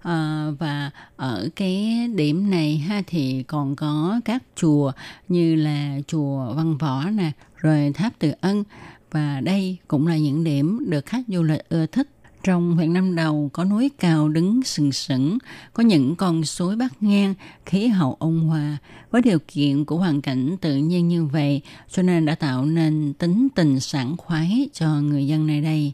[0.03, 4.93] À, và ở cái điểm này ha thì còn có các chùa
[5.29, 8.65] như là chùa Văn Võ nè, rồi tháp Từ Ân
[9.11, 12.09] và đây cũng là những điểm được khách du lịch ưa thích
[12.45, 15.39] trong huyện Nam Đầu có núi cao đứng sừng sững,
[15.73, 17.35] có những con suối bắc ngang,
[17.67, 18.77] khí hậu ôn hòa.
[19.11, 23.13] Với điều kiện của hoàn cảnh tự nhiên như vậy, cho nên đã tạo nên
[23.19, 25.93] tính tình sảng khoái cho người dân nơi đây.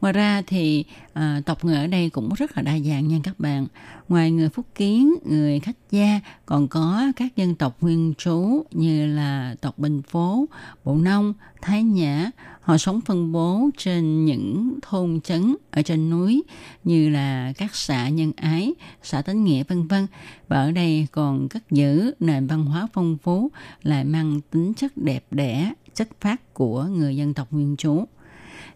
[0.00, 3.40] Ngoài ra thì à, tộc người ở đây cũng rất là đa dạng nha các
[3.40, 3.66] bạn.
[4.08, 9.06] Ngoài người Phúc Kiến, người Khách Gia, còn có các dân tộc nguyên trú như
[9.06, 10.46] là tộc Bình Phố,
[10.84, 12.30] Bộ Nông, Thái Nhã.
[12.60, 16.42] Họ sống phân bố trên những thôn trấn ở trên núi
[16.84, 20.06] như là các xã Nhân Ái, xã Tánh Nghĩa vân vân.
[20.48, 23.50] Và ở đây còn cất giữ nền văn hóa phong phú
[23.82, 28.04] lại mang tính chất đẹp đẽ, chất phát của người dân tộc nguyên trú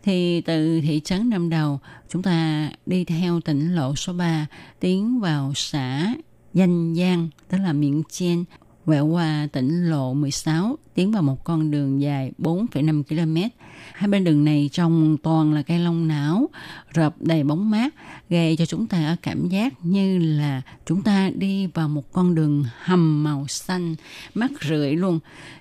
[0.03, 4.47] thì từ thị trấn Nam Đầu chúng ta đi theo tỉnh lộ số 3
[4.80, 6.14] tiến vào xã
[6.55, 8.45] Danh Giang tức là Miệng Chen
[8.87, 13.51] quẹo qua tỉnh lộ 16 tiến vào một con đường dài 4,5 km.
[13.93, 16.49] Hai bên đường này trồng toàn là cây long não,
[16.97, 17.94] rợp đầy bóng mát,
[18.30, 22.64] gây cho chúng ta cảm giác như là chúng ta đi vào một con đường
[22.78, 23.94] hầm màu xanh,
[24.34, 25.18] mát rượi luôn.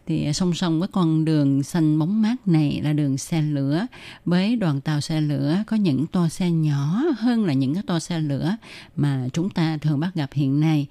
[0.07, 3.85] Thì song song với con đường xanh bóng mát này là đường xe lửa.
[4.25, 7.99] Với đoàn tàu xe lửa có những toa xe nhỏ hơn là những cái toa
[7.99, 8.55] xe lửa
[8.95, 10.87] mà chúng ta thường bắt gặp hiện nay.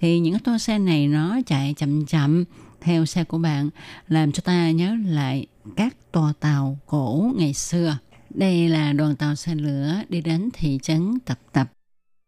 [0.00, 2.44] Thì những cái toa xe này nó chạy chậm chậm
[2.80, 3.70] theo xe của bạn
[4.08, 5.46] làm cho ta nhớ lại
[5.76, 7.98] các toa tàu cổ ngày xưa.
[8.38, 11.72] Đây là đoàn tàu xe lửa đi đến thị trấn Tập Tập.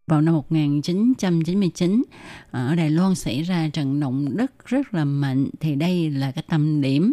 [0.06, 2.02] vào năm 1999
[2.50, 6.44] ở Đài Loan xảy ra trận động đất rất là mạnh, thì đây là cái
[6.48, 7.12] tâm điểm.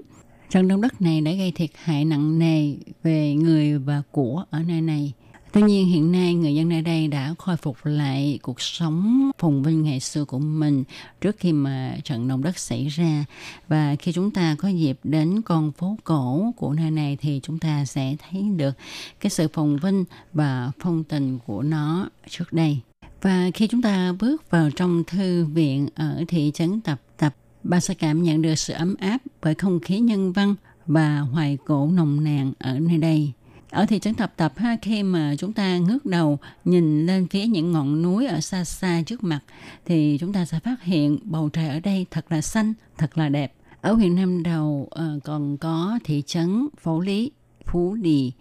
[0.50, 4.64] Trận động đất này đã gây thiệt hại nặng nề về người và của ở
[4.64, 5.14] nơi này.
[5.58, 9.62] Tuy nhiên hiện nay người dân nơi đây đã khôi phục lại cuộc sống phồn
[9.62, 10.84] vinh ngày xưa của mình
[11.22, 13.26] trước khi mà trận động đất xảy ra
[13.68, 17.60] và khi chúng ta có dịp đến con phố cổ của nơi này thì chúng
[17.60, 18.78] ta sẽ thấy được
[19.20, 22.80] cái sự phồn vinh và phong tình của nó trước đây.
[23.22, 27.82] Và khi chúng ta bước vào trong thư viện ở thị trấn Tập Tập, bạn
[27.82, 30.56] sẽ cảm nhận được sự ấm áp bởi không khí nhân văn
[30.86, 33.32] và hoài cổ nồng nàn ở nơi đây
[33.70, 37.46] ở thị trấn Tập Tập ha khi mà chúng ta ngước đầu nhìn lên phía
[37.46, 39.40] những ngọn núi ở xa xa trước mặt
[39.86, 43.30] thì chúng ta sẽ phát hiện bầu trời ở đây thật là xanh, thật là
[43.30, 43.54] đẹp.
[43.82, 47.32] Ở huyện Nam Đầu ờ, còn có thị trấn Phổ Lý,
[47.66, 48.32] Phú Đì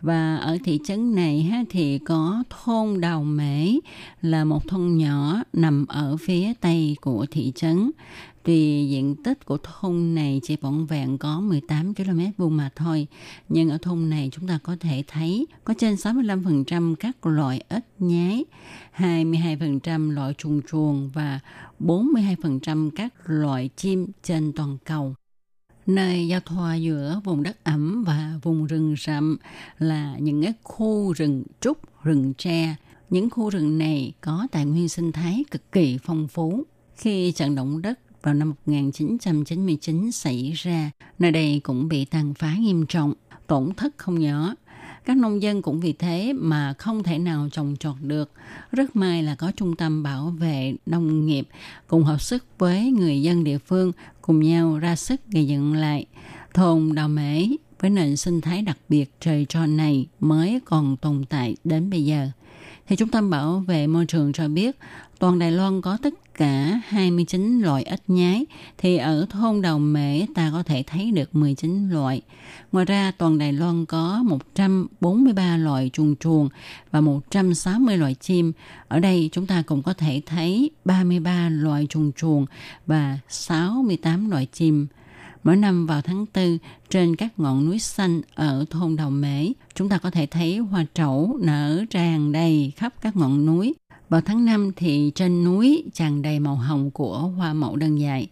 [0.00, 3.72] và ở thị trấn này ha, thì có thôn Đào Mễ
[4.22, 7.90] là một thôn nhỏ nằm ở phía tây của thị trấn
[8.46, 13.06] vì diện tích của thôn này chỉ vỏn vẹn có 18 km vuông mà thôi.
[13.48, 17.84] Nhưng ở thôn này chúng ta có thể thấy có trên 65% các loại ếch
[17.98, 18.44] nhái,
[18.96, 21.40] 22% loại trùng chuồn và
[21.80, 25.14] 42% các loại chim trên toàn cầu.
[25.86, 29.36] Nơi giao thoa giữa vùng đất ẩm và vùng rừng rậm
[29.78, 32.76] là những cái khu rừng trúc, rừng tre.
[33.10, 36.64] Những khu rừng này có tài nguyên sinh thái cực kỳ phong phú.
[36.96, 42.54] Khi trận động đất vào năm 1999 xảy ra, nơi đây cũng bị tàn phá
[42.58, 43.14] nghiêm trọng,
[43.46, 44.54] tổn thất không nhỏ.
[45.04, 48.30] Các nông dân cũng vì thế mà không thể nào trồng trọt được.
[48.72, 51.48] Rất may là có trung tâm bảo vệ nông nghiệp
[51.86, 56.06] cùng hợp sức với người dân địa phương cùng nhau ra sức gây dựng lại.
[56.54, 57.46] Thôn Đào Mễ
[57.80, 62.04] với nền sinh thái đặc biệt trời tròn này mới còn tồn tại đến bây
[62.04, 62.28] giờ.
[62.88, 64.76] Thì Trung tâm Bảo vệ Môi trường cho biết
[65.18, 68.46] toàn Đài Loan có tất cả 29 loại ếch nhái,
[68.78, 72.22] thì ở thôn Đầu Mễ ta có thể thấy được 19 loại.
[72.72, 76.48] Ngoài ra, toàn Đài Loan có 143 loại chuồn chuồn
[76.90, 78.52] và 160 loại chim.
[78.88, 82.46] Ở đây chúng ta cũng có thể thấy 33 loại chuồn chuồn
[82.86, 84.86] và 68 loại chim.
[85.46, 86.58] Mỗi năm vào tháng 4,
[86.90, 90.86] trên các ngọn núi xanh ở thôn Đầu Mễ, chúng ta có thể thấy hoa
[90.94, 93.74] trẩu nở tràn đầy khắp các ngọn núi.
[94.08, 98.28] Vào tháng 5 thì trên núi tràn đầy màu hồng của hoa mậu đơn dại.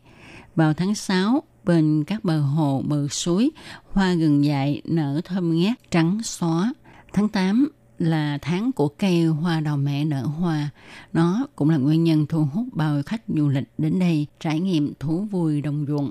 [0.57, 3.51] Vào tháng 6, bên các bờ hồ, bờ suối,
[3.91, 6.75] hoa gừng dại nở thơm ngát trắng xóa.
[7.13, 10.71] Tháng 8 là tháng của cây hoa đào mẹ nở hoa.
[11.13, 14.93] Nó cũng là nguyên nhân thu hút bao khách du lịch đến đây trải nghiệm
[15.01, 16.11] thú vui đồng ruộng.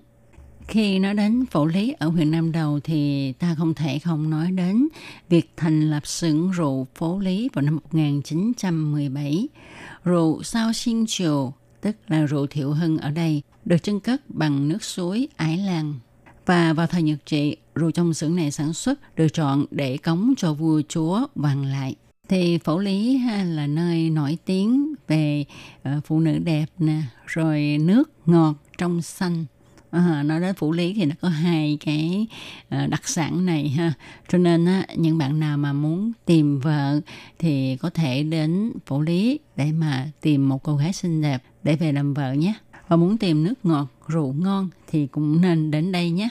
[0.68, 4.52] Khi nói đến phổ lý ở huyện Nam Đầu thì ta không thể không nói
[4.52, 4.88] đến
[5.30, 9.48] việc thành lập xưởng rượu phố lý vào năm 1917.
[10.04, 14.68] Rượu sao xin triều, tức là rượu thiệu hưng ở đây, được trưng cất bằng
[14.70, 15.94] nước suối Ái Lan.
[16.46, 20.34] Và vào thời Nhật trị, rượu trong xưởng này sản xuất được chọn để cống
[20.38, 21.96] cho vua chúa vàng lại.
[22.30, 25.46] Thì phổ lý là nơi nổi tiếng về
[25.82, 29.46] uh, phụ nữ đẹp nè, rồi nước ngọt trong xanh
[29.94, 32.28] Ờ, à, nói đến phủ lý thì nó có hai cái
[32.70, 33.94] ờ, đặc sản này ha.
[34.28, 37.00] Cho nên á, những bạn nào mà muốn tìm vợ
[37.40, 41.76] thì có thể đến phủ lý để mà tìm một cô gái xinh đẹp để
[41.76, 42.54] về làm vợ nhé.
[42.88, 46.30] Và muốn tìm nước ngọt rượu ngon thì cũng nên đến đây nhé.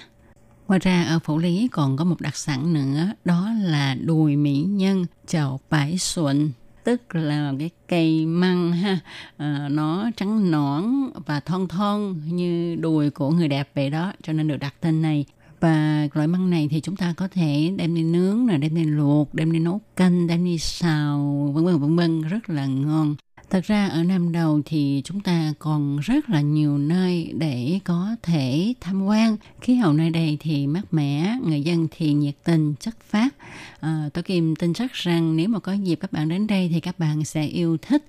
[0.68, 4.64] Ngoài ra ở phủ Lý còn có một đặc sản nữa đó là đùi mỹ
[4.68, 6.50] nhân chào bãi xuân
[6.84, 8.98] tức là cái cây măng ha.
[9.36, 10.84] À, nó trắng nõn
[11.26, 15.02] và thon thon như đùi của người đẹp vậy đó cho nên được đặt tên
[15.02, 15.24] này.
[15.60, 18.84] Và loại măng này thì chúng ta có thể đem đi nướng là đem đi
[18.84, 22.22] luộc đem đi nấu canh đem đi xào vân vân vân vân.
[22.22, 23.14] Rất là ngon.
[23.52, 28.16] Thật ra ở Nam Đầu thì chúng ta còn rất là nhiều nơi để có
[28.22, 29.36] thể tham quan.
[29.60, 33.34] Khí hậu nơi đây thì mát mẻ, người dân thì nhiệt tình, chất phát.
[33.80, 36.80] À, tôi Kim tin chắc rằng nếu mà có dịp các bạn đến đây thì
[36.80, 38.04] các bạn sẽ yêu thích.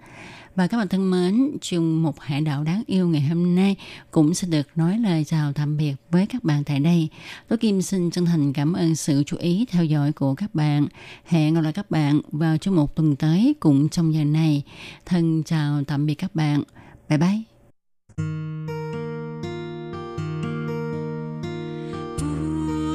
[0.57, 3.77] Và các bạn thân mến, chương một hải đảo đáng yêu ngày hôm nay
[4.11, 7.09] cũng sẽ được nói lời chào tạm biệt với các bạn tại đây.
[7.49, 10.87] Tôi Kim xin chân thành cảm ơn sự chú ý theo dõi của các bạn.
[11.25, 14.63] Hẹn gặp lại các bạn vào chương một tuần tới cũng trong giờ này.
[15.07, 16.63] Thân chào tạm biệt các bạn.
[17.09, 17.43] Bye bye.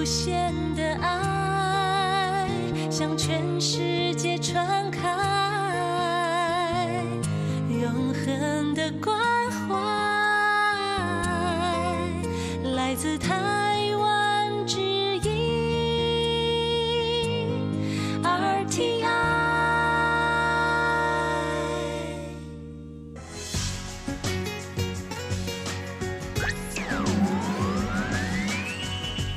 [0.04, 2.50] 无限的爱
[2.90, 3.87] 向全世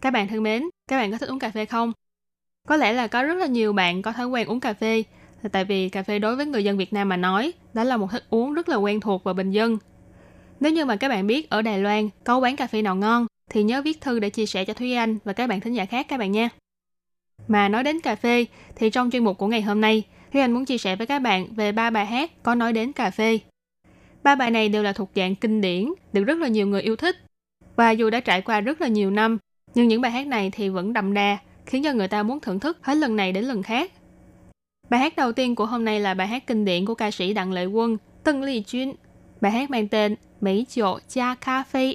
[0.00, 1.92] Các bạn thân mến, các bạn có thích uống cà phê không?
[2.68, 5.02] Có lẽ là có rất là nhiều bạn có thói quen uống cà phê,
[5.42, 7.96] là tại vì cà phê đối với người dân Việt Nam mà nói, đó là
[7.96, 9.78] một thức uống rất là quen thuộc và bình dân.
[10.60, 13.26] Nếu như mà các bạn biết ở Đài Loan có quán cà phê nào ngon,
[13.50, 15.84] thì nhớ viết thư để chia sẻ cho Thúy Anh và các bạn thính giả
[15.84, 16.48] khác các bạn nha.
[17.48, 18.46] Mà nói đến cà phê,
[18.76, 21.18] thì trong chuyên mục của ngày hôm nay, Thúy Anh muốn chia sẻ với các
[21.18, 23.38] bạn về ba bài hát có nói đến cà phê.
[24.22, 26.96] Ba bài này đều là thuộc dạng kinh điển, được rất là nhiều người yêu
[26.96, 27.16] thích.
[27.76, 29.38] Và dù đã trải qua rất là nhiều năm,
[29.74, 32.60] nhưng những bài hát này thì vẫn đậm đà, khiến cho người ta muốn thưởng
[32.60, 33.92] thức hết lần này đến lần khác.
[34.90, 37.34] Bài hát đầu tiên của hôm nay là bài hát kinh điển của ca sĩ
[37.34, 38.92] Đặng Lệ Quân, Tân Ly Chuyên.
[39.40, 41.94] Bài hát mang tên Mỹ Chỗ Cha Cà Phê,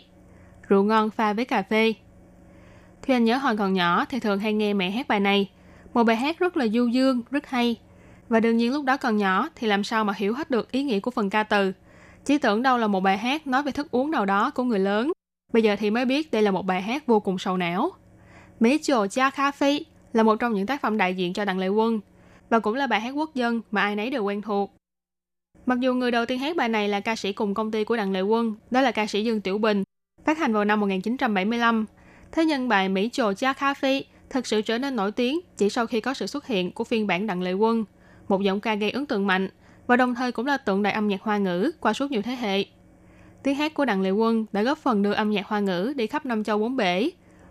[0.68, 1.94] rượu ngon pha với cà phê.
[3.02, 5.50] Khi anh nhớ hồi còn nhỏ thì thường hay nghe mẹ hát bài này.
[5.94, 7.76] Một bài hát rất là du dương, rất hay.
[8.30, 10.84] Và đương nhiên lúc đó còn nhỏ thì làm sao mà hiểu hết được ý
[10.84, 11.72] nghĩa của phần ca từ.
[12.26, 14.80] Chỉ tưởng đâu là một bài hát nói về thức uống nào đó của người
[14.80, 15.12] lớn.
[15.54, 17.92] Bây giờ thì mới biết đây là một bài hát vô cùng sầu não.
[18.60, 21.60] Mỹ Chồ Cha Kha Phi là một trong những tác phẩm đại diện cho Đặng
[21.60, 22.00] Lệ Quân
[22.50, 24.76] và cũng là bài hát quốc dân mà ai nấy đều quen thuộc.
[25.66, 27.98] Mặc dù người đầu tiên hát bài này là ca sĩ cùng công ty của
[27.98, 29.84] Đặng Lệ Quân, đó là ca sĩ Dương Tiểu Bình,
[30.26, 31.86] phát hành vào năm 1975.
[32.32, 35.70] Thế nhưng bài Mỹ Chồ Cha Kha Phi thực sự trở nên nổi tiếng chỉ
[35.70, 37.86] sau khi có sự xuất hiện của phiên bản Đặng Lệ Quân,
[38.28, 39.50] một giọng ca gây ấn tượng mạnh
[39.88, 42.36] và đồng thời cũng là tượng đài âm nhạc hoa ngữ qua suốt nhiều thế
[42.36, 42.66] hệ.
[43.46, 46.08] Tiếng hát của Đặng Lệ Quân đã góp phần đưa âm nhạc hoa ngữ đi
[46.08, 47.10] khắp năm châu bốn bể,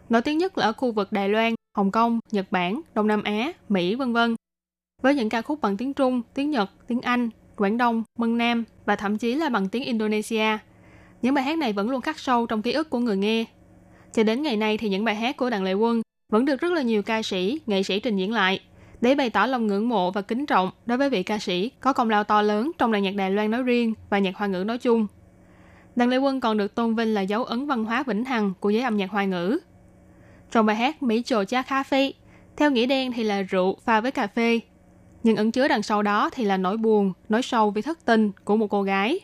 [0.09, 3.23] nổi tiếng nhất là ở khu vực Đài Loan, Hồng Kông, Nhật Bản, Đông Nam
[3.23, 4.35] Á, Mỹ vân vân.
[5.03, 8.65] Với những ca khúc bằng tiếng Trung, tiếng Nhật, tiếng Anh, Quảng Đông, Mân Nam
[8.85, 10.59] và thậm chí là bằng tiếng Indonesia.
[11.23, 13.45] Những bài hát này vẫn luôn khắc sâu trong ký ức của người nghe.
[14.13, 16.73] Cho đến ngày nay thì những bài hát của Đặng Lệ Quân vẫn được rất
[16.73, 18.61] là nhiều ca sĩ, nghệ sĩ trình diễn lại
[19.01, 21.93] để bày tỏ lòng ngưỡng mộ và kính trọng đối với vị ca sĩ có
[21.93, 24.65] công lao to lớn trong làng nhạc Đài Loan nói riêng và nhạc hoa ngữ
[24.65, 25.07] nói chung.
[25.97, 28.71] Đặng Lê Quân còn được tôn vinh là dấu ấn văn hóa vĩnh hằng của
[28.71, 29.59] giới âm nhạc hoa ngữ.
[30.51, 32.13] Trong bài hát Mỹ Trồ Cha Cà Phê,
[32.57, 34.61] theo nghĩa đen thì là rượu pha với cà phê,
[35.23, 38.33] nhưng ẩn chứa đằng sau đó thì là nỗi buồn, nỗi sâu vì thất tình
[38.45, 39.21] của một cô gái.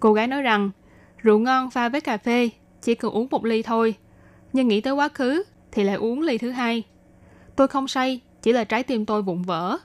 [0.00, 0.70] Cô gái nói rằng,
[1.18, 2.50] rượu ngon pha với cà phê,
[2.82, 3.94] chỉ cần uống một ly thôi,
[4.52, 6.82] nhưng nghĩ tới quá khứ thì lại uống ly thứ hai.
[7.56, 9.78] Tôi không say, chỉ là trái tim tôi vụn vỡ.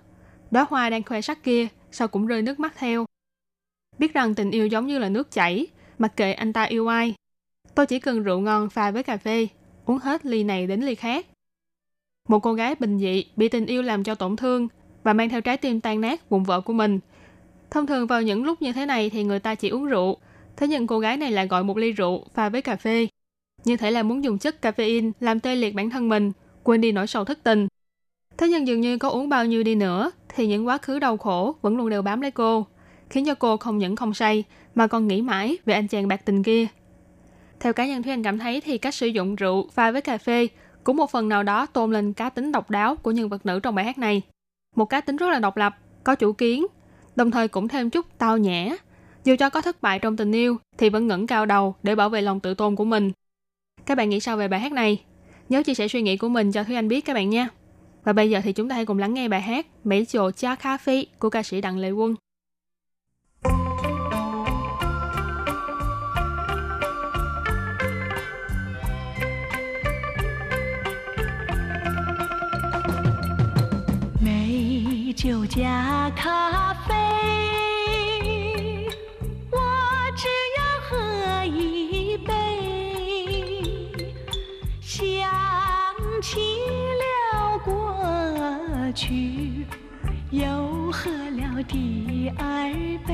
[0.52, 3.06] Đóa hoa đang khoe sắc kia, sao cũng rơi nước mắt theo.
[3.98, 5.68] Biết rằng tình yêu giống như là nước chảy,
[6.00, 7.14] mặc kệ anh ta yêu ai.
[7.76, 9.48] Tôi chỉ cần rượu ngon pha với cà phê,
[9.86, 11.26] uống hết ly này đến ly khác.
[12.28, 14.68] Một cô gái bình dị bị tình yêu làm cho tổn thương
[15.04, 17.00] và mang theo trái tim tan nát vụn vỡ của mình.
[17.72, 20.18] Thông thường vào những lúc như thế này thì người ta chỉ uống rượu,
[20.58, 23.08] thế nhưng cô gái này lại gọi một ly rượu pha với cà phê.
[23.66, 26.32] Như thể là muốn dùng chất caffeine làm tê liệt bản thân mình,
[26.64, 27.68] quên đi nỗi sầu thất tình.
[28.38, 31.18] Thế nhưng dường như có uống bao nhiêu đi nữa thì những quá khứ đau
[31.18, 32.66] khổ vẫn luôn đều bám lấy cô,
[33.10, 34.44] khiến cho cô không những không say
[34.80, 36.68] mà còn nghĩ mãi về anh chàng bạc tình kia.
[37.60, 40.18] Theo cá nhân Thúy Anh cảm thấy thì cách sử dụng rượu pha với cà
[40.18, 40.48] phê
[40.84, 43.60] cũng một phần nào đó tôn lên cá tính độc đáo của nhân vật nữ
[43.60, 44.22] trong bài hát này.
[44.76, 46.66] Một cá tính rất là độc lập, có chủ kiến,
[47.16, 48.76] đồng thời cũng thêm chút tao nhã.
[49.24, 52.10] Dù cho có thất bại trong tình yêu thì vẫn ngẩng cao đầu để bảo
[52.10, 53.12] vệ lòng tự tôn của mình.
[53.86, 55.04] Các bạn nghĩ sao về bài hát này?
[55.50, 57.48] Nhớ chia sẻ suy nghĩ của mình cho Thúy Anh biết các bạn nha.
[58.04, 60.56] Và bây giờ thì chúng ta hãy cùng lắng nghe bài hát Mỹ Chồ Cha
[60.56, 62.16] Cà Phê của ca sĩ Đặng Lệ Quân.
[75.20, 76.96] 酒加咖啡，
[79.52, 79.60] 我
[80.16, 82.32] 只要喝一杯，
[84.80, 85.30] 想
[86.22, 86.40] 起
[87.02, 87.70] 了过
[88.96, 89.66] 去，
[90.32, 92.72] 又喝了第二
[93.06, 93.14] 杯。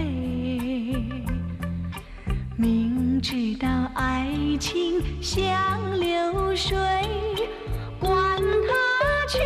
[2.56, 6.78] 明知道爱情像流水，
[8.00, 9.40] 管他去？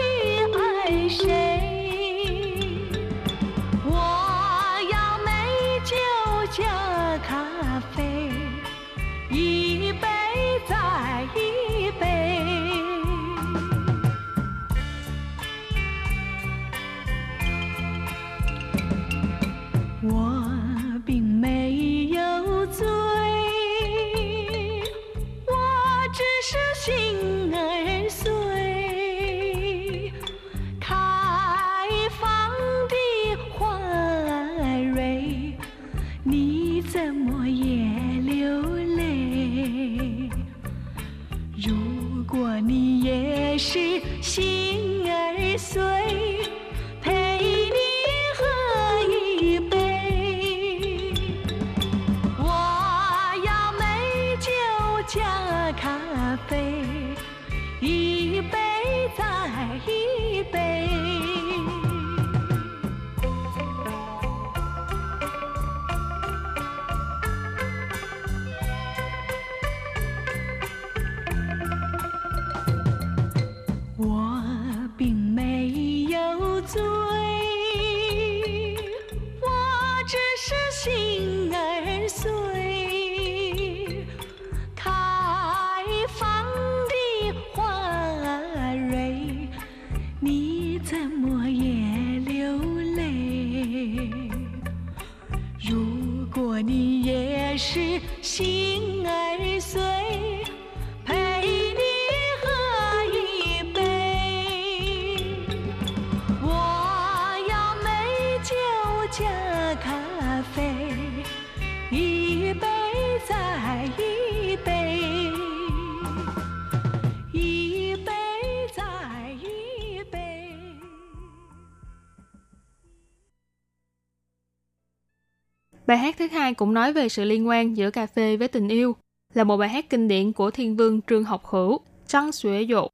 [125.90, 128.68] Bài hát thứ hai cũng nói về sự liên quan giữa cà phê với tình
[128.68, 128.96] yêu,
[129.34, 132.88] là một bài hát kinh điển của thiên vương Trương Học Hữu, Trăng Xuế Dụ.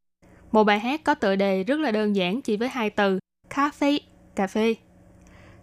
[0.52, 3.20] Một bài hát có tựa đề rất là đơn giản chỉ với hai từ,
[3.50, 4.00] cà phê,
[4.36, 4.76] cà phê.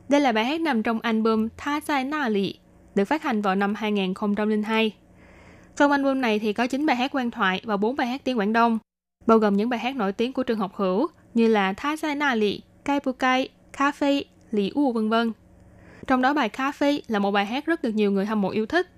[0.08, 2.54] Đây là bài hát nằm trong album Tha Sai Na Lị,
[2.94, 4.92] được phát hành vào năm 2002.
[5.76, 8.38] Trong album này thì có 9 bài hát quen thoại và 4 bài hát tiếng
[8.38, 8.78] Quảng Đông,
[9.26, 12.14] bao gồm những bài hát nổi tiếng của Trương Học Hữu như là Tha Sai
[12.14, 15.32] Na Lị, Cai Bu Cai, Cà phê, Lì U vân vân.
[16.06, 18.50] Trong đó bài Cà phê là một bài hát rất được nhiều người hâm mộ
[18.50, 18.88] yêu thích.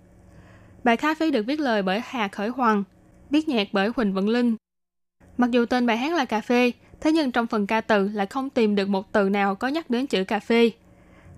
[0.84, 2.84] Bài Cà phê được viết lời bởi Hà Khởi Hoàng,
[3.30, 4.56] viết nhạc bởi Huỳnh Vận Linh.
[5.36, 8.26] Mặc dù tên bài hát là cà phê, thế nhưng trong phần ca từ lại
[8.26, 10.70] không tìm được một từ nào có nhắc đến chữ cà phê.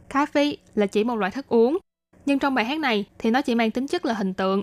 [0.09, 1.79] Cà phê là chỉ một loại thức uống,
[2.27, 4.63] nhưng trong bài hát này thì nó chỉ mang tính chất là hình tượng,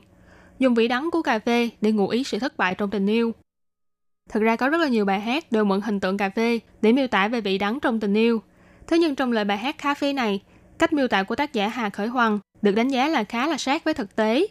[0.59, 3.31] dùng vị đắng của cà phê để ngụ ý sự thất bại trong tình yêu.
[4.29, 6.91] Thực ra có rất là nhiều bài hát đều mượn hình tượng cà phê để
[6.91, 8.41] miêu tả về vị đắng trong tình yêu.
[8.87, 10.41] Thế nhưng trong lời bài hát cà phê này,
[10.79, 13.57] cách miêu tả của tác giả Hà Khởi Hoàng được đánh giá là khá là
[13.57, 14.47] sát với thực tế.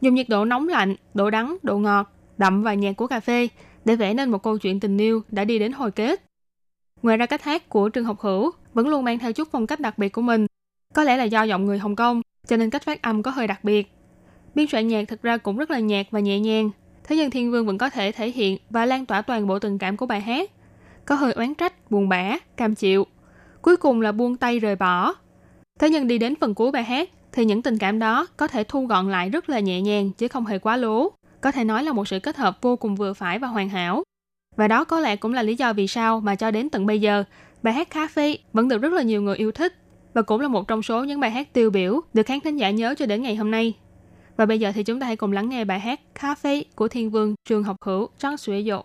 [0.00, 3.48] Dùng nhiệt độ nóng lạnh, độ đắng, độ ngọt, đậm và nhạt của cà phê
[3.84, 6.22] để vẽ nên một câu chuyện tình yêu đã đi đến hồi kết.
[7.02, 9.80] Ngoài ra cách hát của Trương Học Hữu vẫn luôn mang theo chút phong cách
[9.80, 10.46] đặc biệt của mình.
[10.94, 13.46] Có lẽ là do giọng người Hồng Kông, cho nên cách phát âm có hơi
[13.46, 13.92] đặc biệt.
[14.54, 16.70] Biên soạn nhạc thực ra cũng rất là nhạt và nhẹ nhàng.
[17.04, 19.78] Thế nhưng Thiên Vương vẫn có thể thể hiện và lan tỏa toàn bộ tình
[19.78, 20.50] cảm của bài hát.
[21.04, 23.06] Có hơi oán trách, buồn bã, cam chịu.
[23.62, 25.14] Cuối cùng là buông tay rời bỏ.
[25.82, 28.64] Thế nhưng đi đến phần cuối bài hát thì những tình cảm đó có thể
[28.64, 31.12] thu gọn lại rất là nhẹ nhàng chứ không hề quá lố.
[31.40, 34.02] Có thể nói là một sự kết hợp vô cùng vừa phải và hoàn hảo.
[34.56, 37.00] Và đó có lẽ cũng là lý do vì sao mà cho đến tận bây
[37.00, 37.24] giờ,
[37.62, 39.72] bài hát Cà phê vẫn được rất là nhiều người yêu thích
[40.14, 42.70] và cũng là một trong số những bài hát tiêu biểu được khán thính giả
[42.70, 43.74] nhớ cho đến ngày hôm nay.
[44.36, 46.88] Và bây giờ thì chúng ta hãy cùng lắng nghe bài hát Cà phê của
[46.88, 48.80] Thiên Vương Trường Học Hữu Trang Xuế Dụ.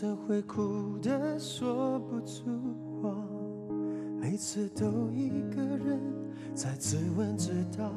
[0.00, 2.44] 怎会哭得说不出
[3.02, 3.12] 话？
[4.20, 6.00] 每次都一个人
[6.54, 7.90] 在自问自答，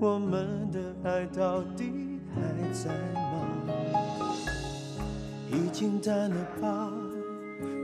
[0.00, 2.40] 我们的爱到底还
[2.72, 3.46] 在吗？
[5.52, 6.90] 已经淡了吧，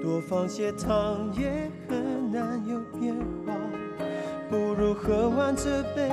[0.03, 3.15] 多放些糖也很难有变
[3.45, 3.53] 化，
[4.49, 6.11] 不如喝完这杯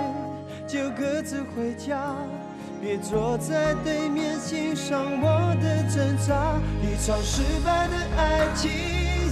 [0.68, 2.14] 就各自回家。
[2.82, 8.72] 别坐在对面欣赏我的挣扎，一场失败的爱情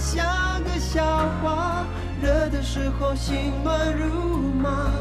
[0.00, 1.84] 像个笑话，
[2.22, 4.92] 热的时候心乱如麻，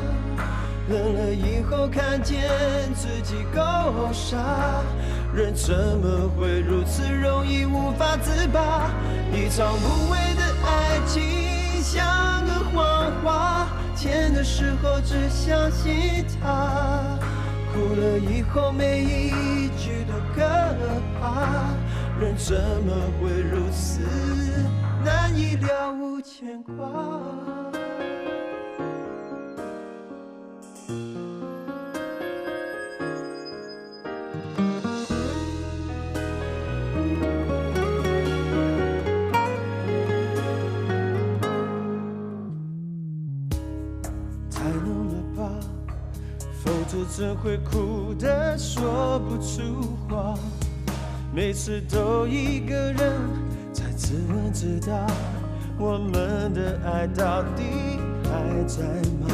[0.90, 2.50] 冷了以后看见
[2.96, 3.62] 自己够
[4.12, 4.84] 傻，
[5.32, 8.90] 人怎么会如此容易无法自拔？
[9.32, 11.22] 一场无谓的爱情
[11.84, 17.16] 像个谎话，甜的时候只相信它。
[17.80, 20.42] 哭了以后每一句都可
[21.18, 21.72] 怕，
[22.20, 22.54] 人怎
[22.86, 24.02] 么会如此
[25.06, 26.76] 难以了无牵挂？
[47.20, 50.34] 怎会哭得说不出话？
[51.36, 53.12] 每次都一个人
[53.74, 55.06] 在自问自答，
[55.78, 58.86] 我们的爱到底还在
[59.20, 59.28] 吗？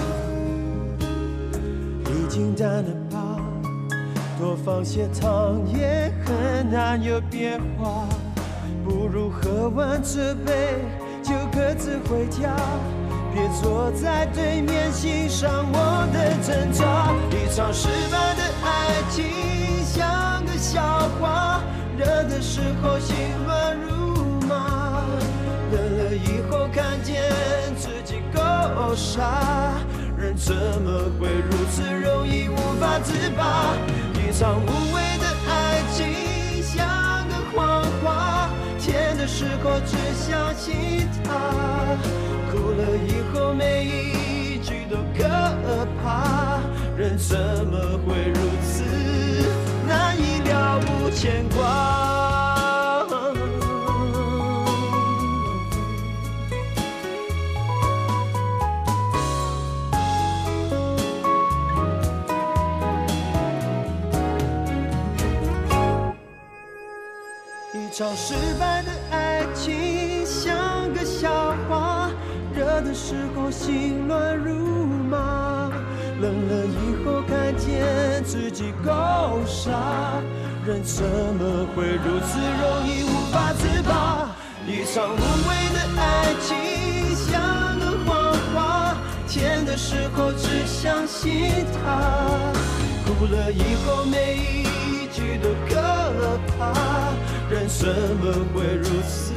[2.07, 3.39] 已经淡了吧，
[4.39, 8.07] 多放些糖也很难有变化。
[8.83, 10.79] 不如喝完这杯
[11.21, 12.55] 就各自回家，
[13.35, 17.11] 别坐在对面欣赏我的挣扎。
[17.31, 19.25] 一场失败的爱情
[19.83, 20.81] 像个笑
[21.19, 21.61] 话，
[21.97, 23.13] 热的时候心
[23.45, 25.03] 乱如麻，
[25.69, 27.21] 冷了以后看见
[27.77, 29.73] 自己够傻。
[30.17, 33.75] 人怎么会如此容易无法自拔？
[34.13, 41.33] 一场无谓的爱情像个谎话，甜的时候只相信它，
[43.35, 45.23] 后每一句都可
[46.01, 46.59] 怕。
[46.97, 48.83] 人怎么会如此
[49.85, 52.15] 难以了无牵挂？
[67.73, 68.91] 一场失败的
[72.75, 75.71] 热的时候心乱如麻，
[76.19, 79.71] 冷了以后看见自己够傻，
[80.67, 84.35] 人怎么会如此容易无法自拔？
[84.67, 91.49] 一场无谓的爱情像个谎话，甜的时候只相信
[91.81, 92.51] 它，
[93.05, 95.79] 哭了以后每一句都可
[96.57, 96.73] 怕。
[97.49, 99.31] 人怎么会如此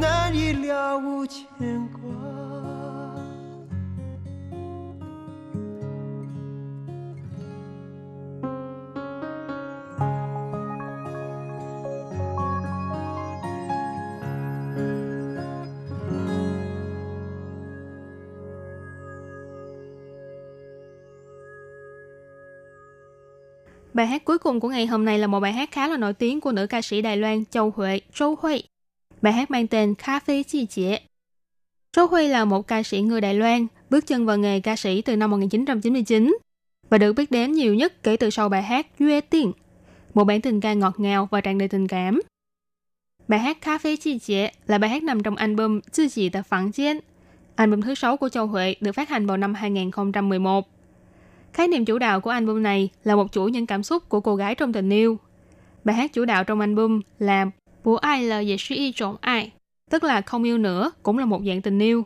[0.00, 2.28] 难以了无牵挂？
[23.94, 26.40] Bài hát cuối cùng của ngày hôm nay là một bài hát khá là nổi tiếng
[26.40, 28.62] của nữ ca sĩ Đài Loan Châu Huệ, Châu Huệ.
[29.23, 30.97] Bài hát mang tên Cà phê chi chĩa.
[31.95, 35.01] Tố Huy là một ca sĩ người Đài Loan, bước chân vào nghề ca sĩ
[35.01, 36.37] từ năm 1999
[36.89, 39.51] và được biết đến nhiều nhất kể từ sau bài hát Yue Tiên,
[40.13, 42.21] một bản tình ca ngọt ngào và tràn đầy tình cảm.
[43.27, 46.43] Bài hát Cà phê chi chĩa là bài hát nằm trong album Chư chị tại
[46.43, 46.99] Phản chiến,
[47.55, 50.67] album thứ 6 của Châu Huệ được phát hành vào năm 2011.
[51.53, 54.35] Khái niệm chủ đạo của album này là một chuỗi những cảm xúc của cô
[54.35, 55.17] gái trong tình yêu.
[55.83, 57.45] Bài hát chủ đạo trong album là
[57.83, 59.51] vũ ai là dễ suy y trộn ai,
[59.89, 62.03] tức là không yêu nữa cũng là một dạng tình yêu.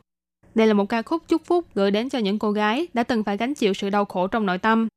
[0.55, 3.23] Đây là một ca khúc chúc phúc gửi đến cho những cô gái đã từng
[3.23, 4.87] phải gánh chịu sự đau khổ trong nội tâm.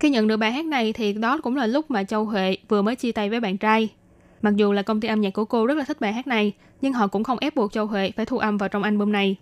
[0.00, 2.82] Khi nhận được bài hát này thì đó cũng là lúc mà Châu Huệ vừa
[2.82, 3.88] mới chia tay với bạn trai.
[4.42, 6.52] Mặc dù là công ty âm nhạc của cô rất là thích bài hát này,
[6.80, 9.36] nhưng họ cũng không ép buộc Châu Huệ phải thu âm vào trong album này.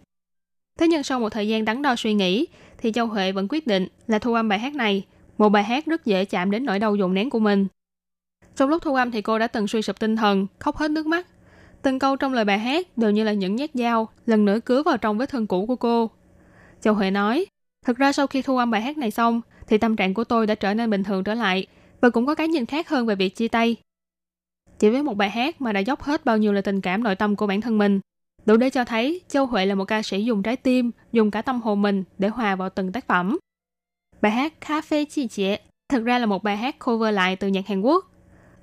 [0.79, 2.47] Thế nhưng sau một thời gian đắn đo suy nghĩ,
[2.79, 5.05] thì Châu Huệ vẫn quyết định là thu âm bài hát này,
[5.39, 7.67] một bài hát rất dễ chạm đến nỗi đau dồn nén của mình.
[8.59, 11.07] Trong lúc thu âm thì cô đã từng suy sụp tinh thần, khóc hết nước
[11.07, 11.27] mắt.
[11.83, 14.83] Từng câu trong lời bài hát đều như là những nhát dao lần nữa cứa
[14.83, 16.11] vào trong vết thương cũ của cô.
[16.81, 17.47] Châu Huệ nói,
[17.87, 20.47] thực ra sau khi thu âm bài hát này xong thì tâm trạng của tôi
[20.47, 21.67] đã trở nên bình thường trở lại
[22.01, 23.77] và cũng có cái nhìn khác hơn về việc chia tay.
[24.79, 27.15] Chỉ với một bài hát mà đã dốc hết bao nhiêu là tình cảm nội
[27.15, 28.01] tâm của bản thân mình,
[28.47, 31.43] đủ để cho thấy Châu Huệ là một ca sĩ dùng trái tim, dùng cả
[31.43, 33.39] tâm hồn mình để hòa vào từng tác phẩm.
[34.21, 37.49] Bài hát Cà phê chi chế thực ra là một bài hát cover lại từ
[37.49, 38.05] nhạc Hàn Quốc.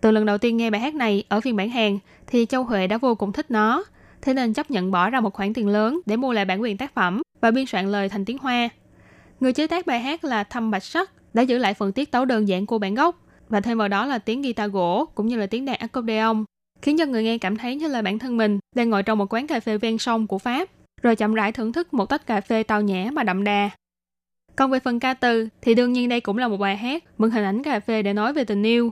[0.02, 2.88] Từ lần đầu tiên nghe bài hát này ở phiên bản Hàn thì Châu Huệ
[2.88, 3.84] đã vô cùng thích nó,
[4.22, 6.78] thế nên chấp nhận bỏ ra một khoản tiền lớn để mua lại bản quyền
[6.78, 8.70] tác phẩm và biên soạn lời thành tiếng Hoa.
[9.40, 12.26] Người chế tác bài hát là Thâm Bạch Sắc đã giữ lại phần tiết tấu
[12.26, 15.38] đơn giản của bản gốc và thêm vào đó là tiếng guitar gỗ cũng như
[15.38, 16.46] là tiếng đàn accordion
[16.82, 19.34] khiến cho người nghe cảm thấy như là bản thân mình đang ngồi trong một
[19.34, 20.70] quán cà phê ven sông của Pháp,
[21.02, 23.70] rồi chậm rãi thưởng thức một tách cà phê tao nhã mà đậm đà.
[24.56, 27.32] Còn về phần ca từ thì đương nhiên đây cũng là một bài hát mượn
[27.32, 28.92] hình ảnh cà phê để nói về tình yêu.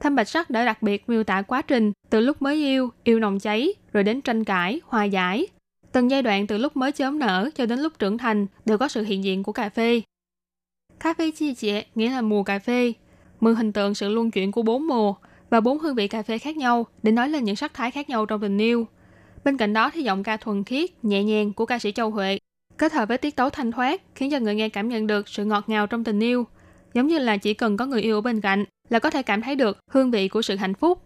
[0.00, 3.20] Thâm Bạch Sắc đã đặc biệt miêu tả quá trình từ lúc mới yêu, yêu
[3.20, 5.46] nồng cháy, rồi đến tranh cãi, hòa giải.
[5.92, 8.88] Từng giai đoạn từ lúc mới chớm nở cho đến lúc trưởng thành đều có
[8.88, 10.02] sự hiện diện của cà phê.
[11.00, 12.92] Cà phê chi chịa nghĩa là mùa cà phê,
[13.40, 15.14] mượn hình tượng sự luân chuyển của bốn mùa
[15.50, 18.08] và bốn hương vị cà phê khác nhau để nói lên những sắc thái khác
[18.08, 18.86] nhau trong tình yêu.
[19.44, 22.38] Bên cạnh đó thì giọng ca thuần khiết, nhẹ nhàng của ca sĩ Châu Huệ
[22.78, 25.44] kết hợp với tiết tấu thanh thoát khiến cho người nghe cảm nhận được sự
[25.44, 26.46] ngọt ngào trong tình yêu,
[26.94, 29.42] giống như là chỉ cần có người yêu ở bên cạnh là có thể cảm
[29.42, 31.02] thấy được hương vị của sự hạnh phúc.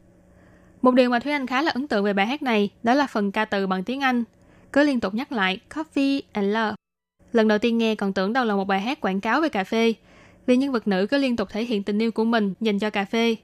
[0.82, 3.06] Một điều mà Thúy Anh khá là ấn tượng về bài hát này đó là
[3.06, 4.24] phần ca từ bằng tiếng Anh,
[4.72, 6.74] cứ liên tục nhắc lại Coffee and Love.
[7.32, 9.64] Lần đầu tiên nghe còn tưởng đâu là một bài hát quảng cáo về cà
[9.64, 9.94] phê,
[10.46, 12.90] vì nhân vật nữ cứ liên tục thể hiện tình yêu của mình dành cho
[12.90, 13.36] cà phê.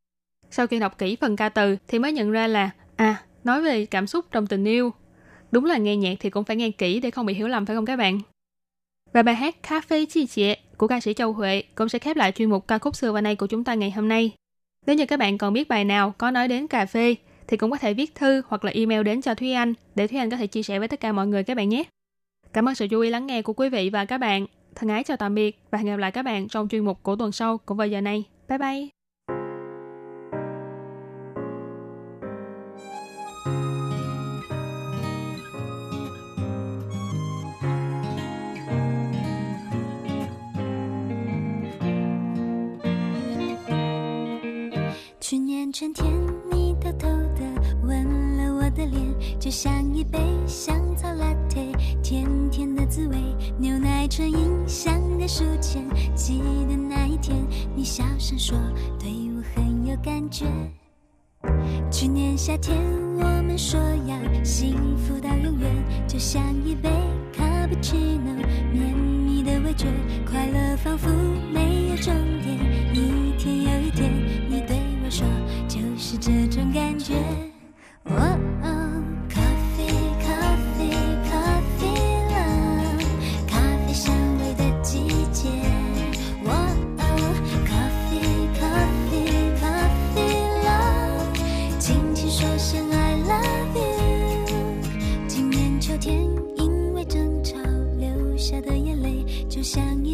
[0.50, 3.86] Sau khi đọc kỹ phần ca từ thì mới nhận ra là à, nói về
[3.86, 4.92] cảm xúc trong tình yêu.
[5.52, 7.76] Đúng là nghe nhạc thì cũng phải nghe kỹ để không bị hiểu lầm phải
[7.76, 8.20] không các bạn?
[9.12, 12.16] Và bài hát Cà phê chi chế của ca sĩ Châu Huệ cũng sẽ khép
[12.16, 14.32] lại chuyên mục ca khúc xưa và nay của chúng ta ngày hôm nay.
[14.86, 17.14] Nếu như các bạn còn biết bài nào có nói đến cà phê,
[17.46, 20.18] thì cũng có thể viết thư hoặc là email đến cho Thúy Anh, để Thúy
[20.18, 21.84] Anh có thể chia sẻ với tất cả mọi người các bạn nhé.
[22.52, 24.46] Cảm ơn sự chú ý lắng nghe của quý vị và các bạn.
[24.74, 27.16] Thân ái chào tạm biệt và hẹn gặp lại các bạn trong chuyên mục của
[27.16, 28.24] tuần sau cũng vào giờ này.
[28.48, 28.99] Bye bye!
[55.30, 55.84] 书签。
[56.16, 57.36] 记得那一天，
[57.76, 58.58] 你小声说
[58.98, 60.44] 对我很有感觉。
[61.88, 62.76] 去年夏天，
[63.14, 65.70] 我们说要幸福到永远，
[66.08, 66.90] 就像一杯
[67.32, 68.34] 卡布奇诺，
[68.72, 69.86] 绵密的味觉，
[70.28, 71.08] 快乐仿佛
[71.52, 72.12] 没有终
[72.42, 72.58] 点。
[72.92, 74.10] 一天又一天，
[74.48, 75.24] 你对我说，
[75.68, 77.14] 就是这种感觉。
[78.06, 79.02] 哦哦，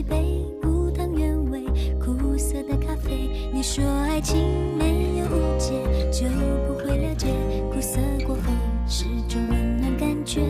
[0.08, 1.64] 杯无糖原味
[1.98, 3.30] 苦涩的咖啡。
[3.52, 4.38] 你说爱情
[4.76, 5.72] 没有误解，
[6.10, 6.26] 就
[6.66, 7.28] 不会了解
[7.72, 8.42] 苦涩过后
[8.86, 10.40] 是种温暖感觉。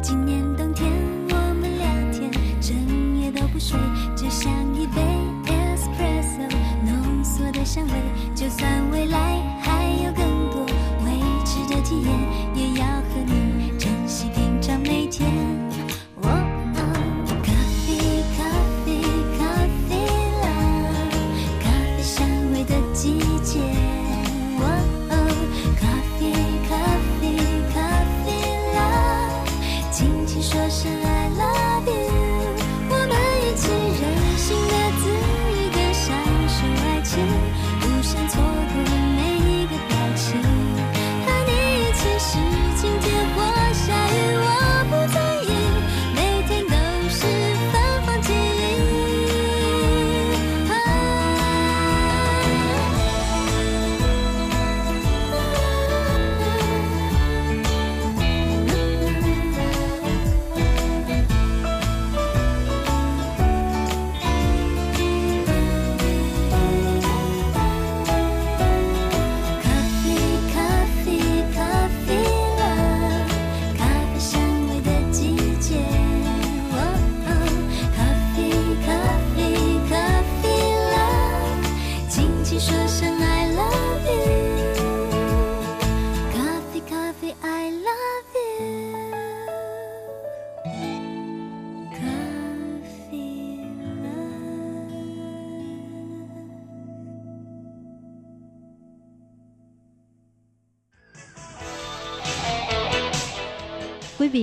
[0.00, 0.90] 今年冬天
[1.28, 3.78] 我们聊天，整夜都不睡，
[4.16, 5.00] 就像一杯
[5.46, 6.48] espresso
[6.84, 7.92] 浓缩的香味。
[8.34, 10.66] 就算未来还有更多
[11.04, 11.12] 未
[11.44, 12.10] 知的体验，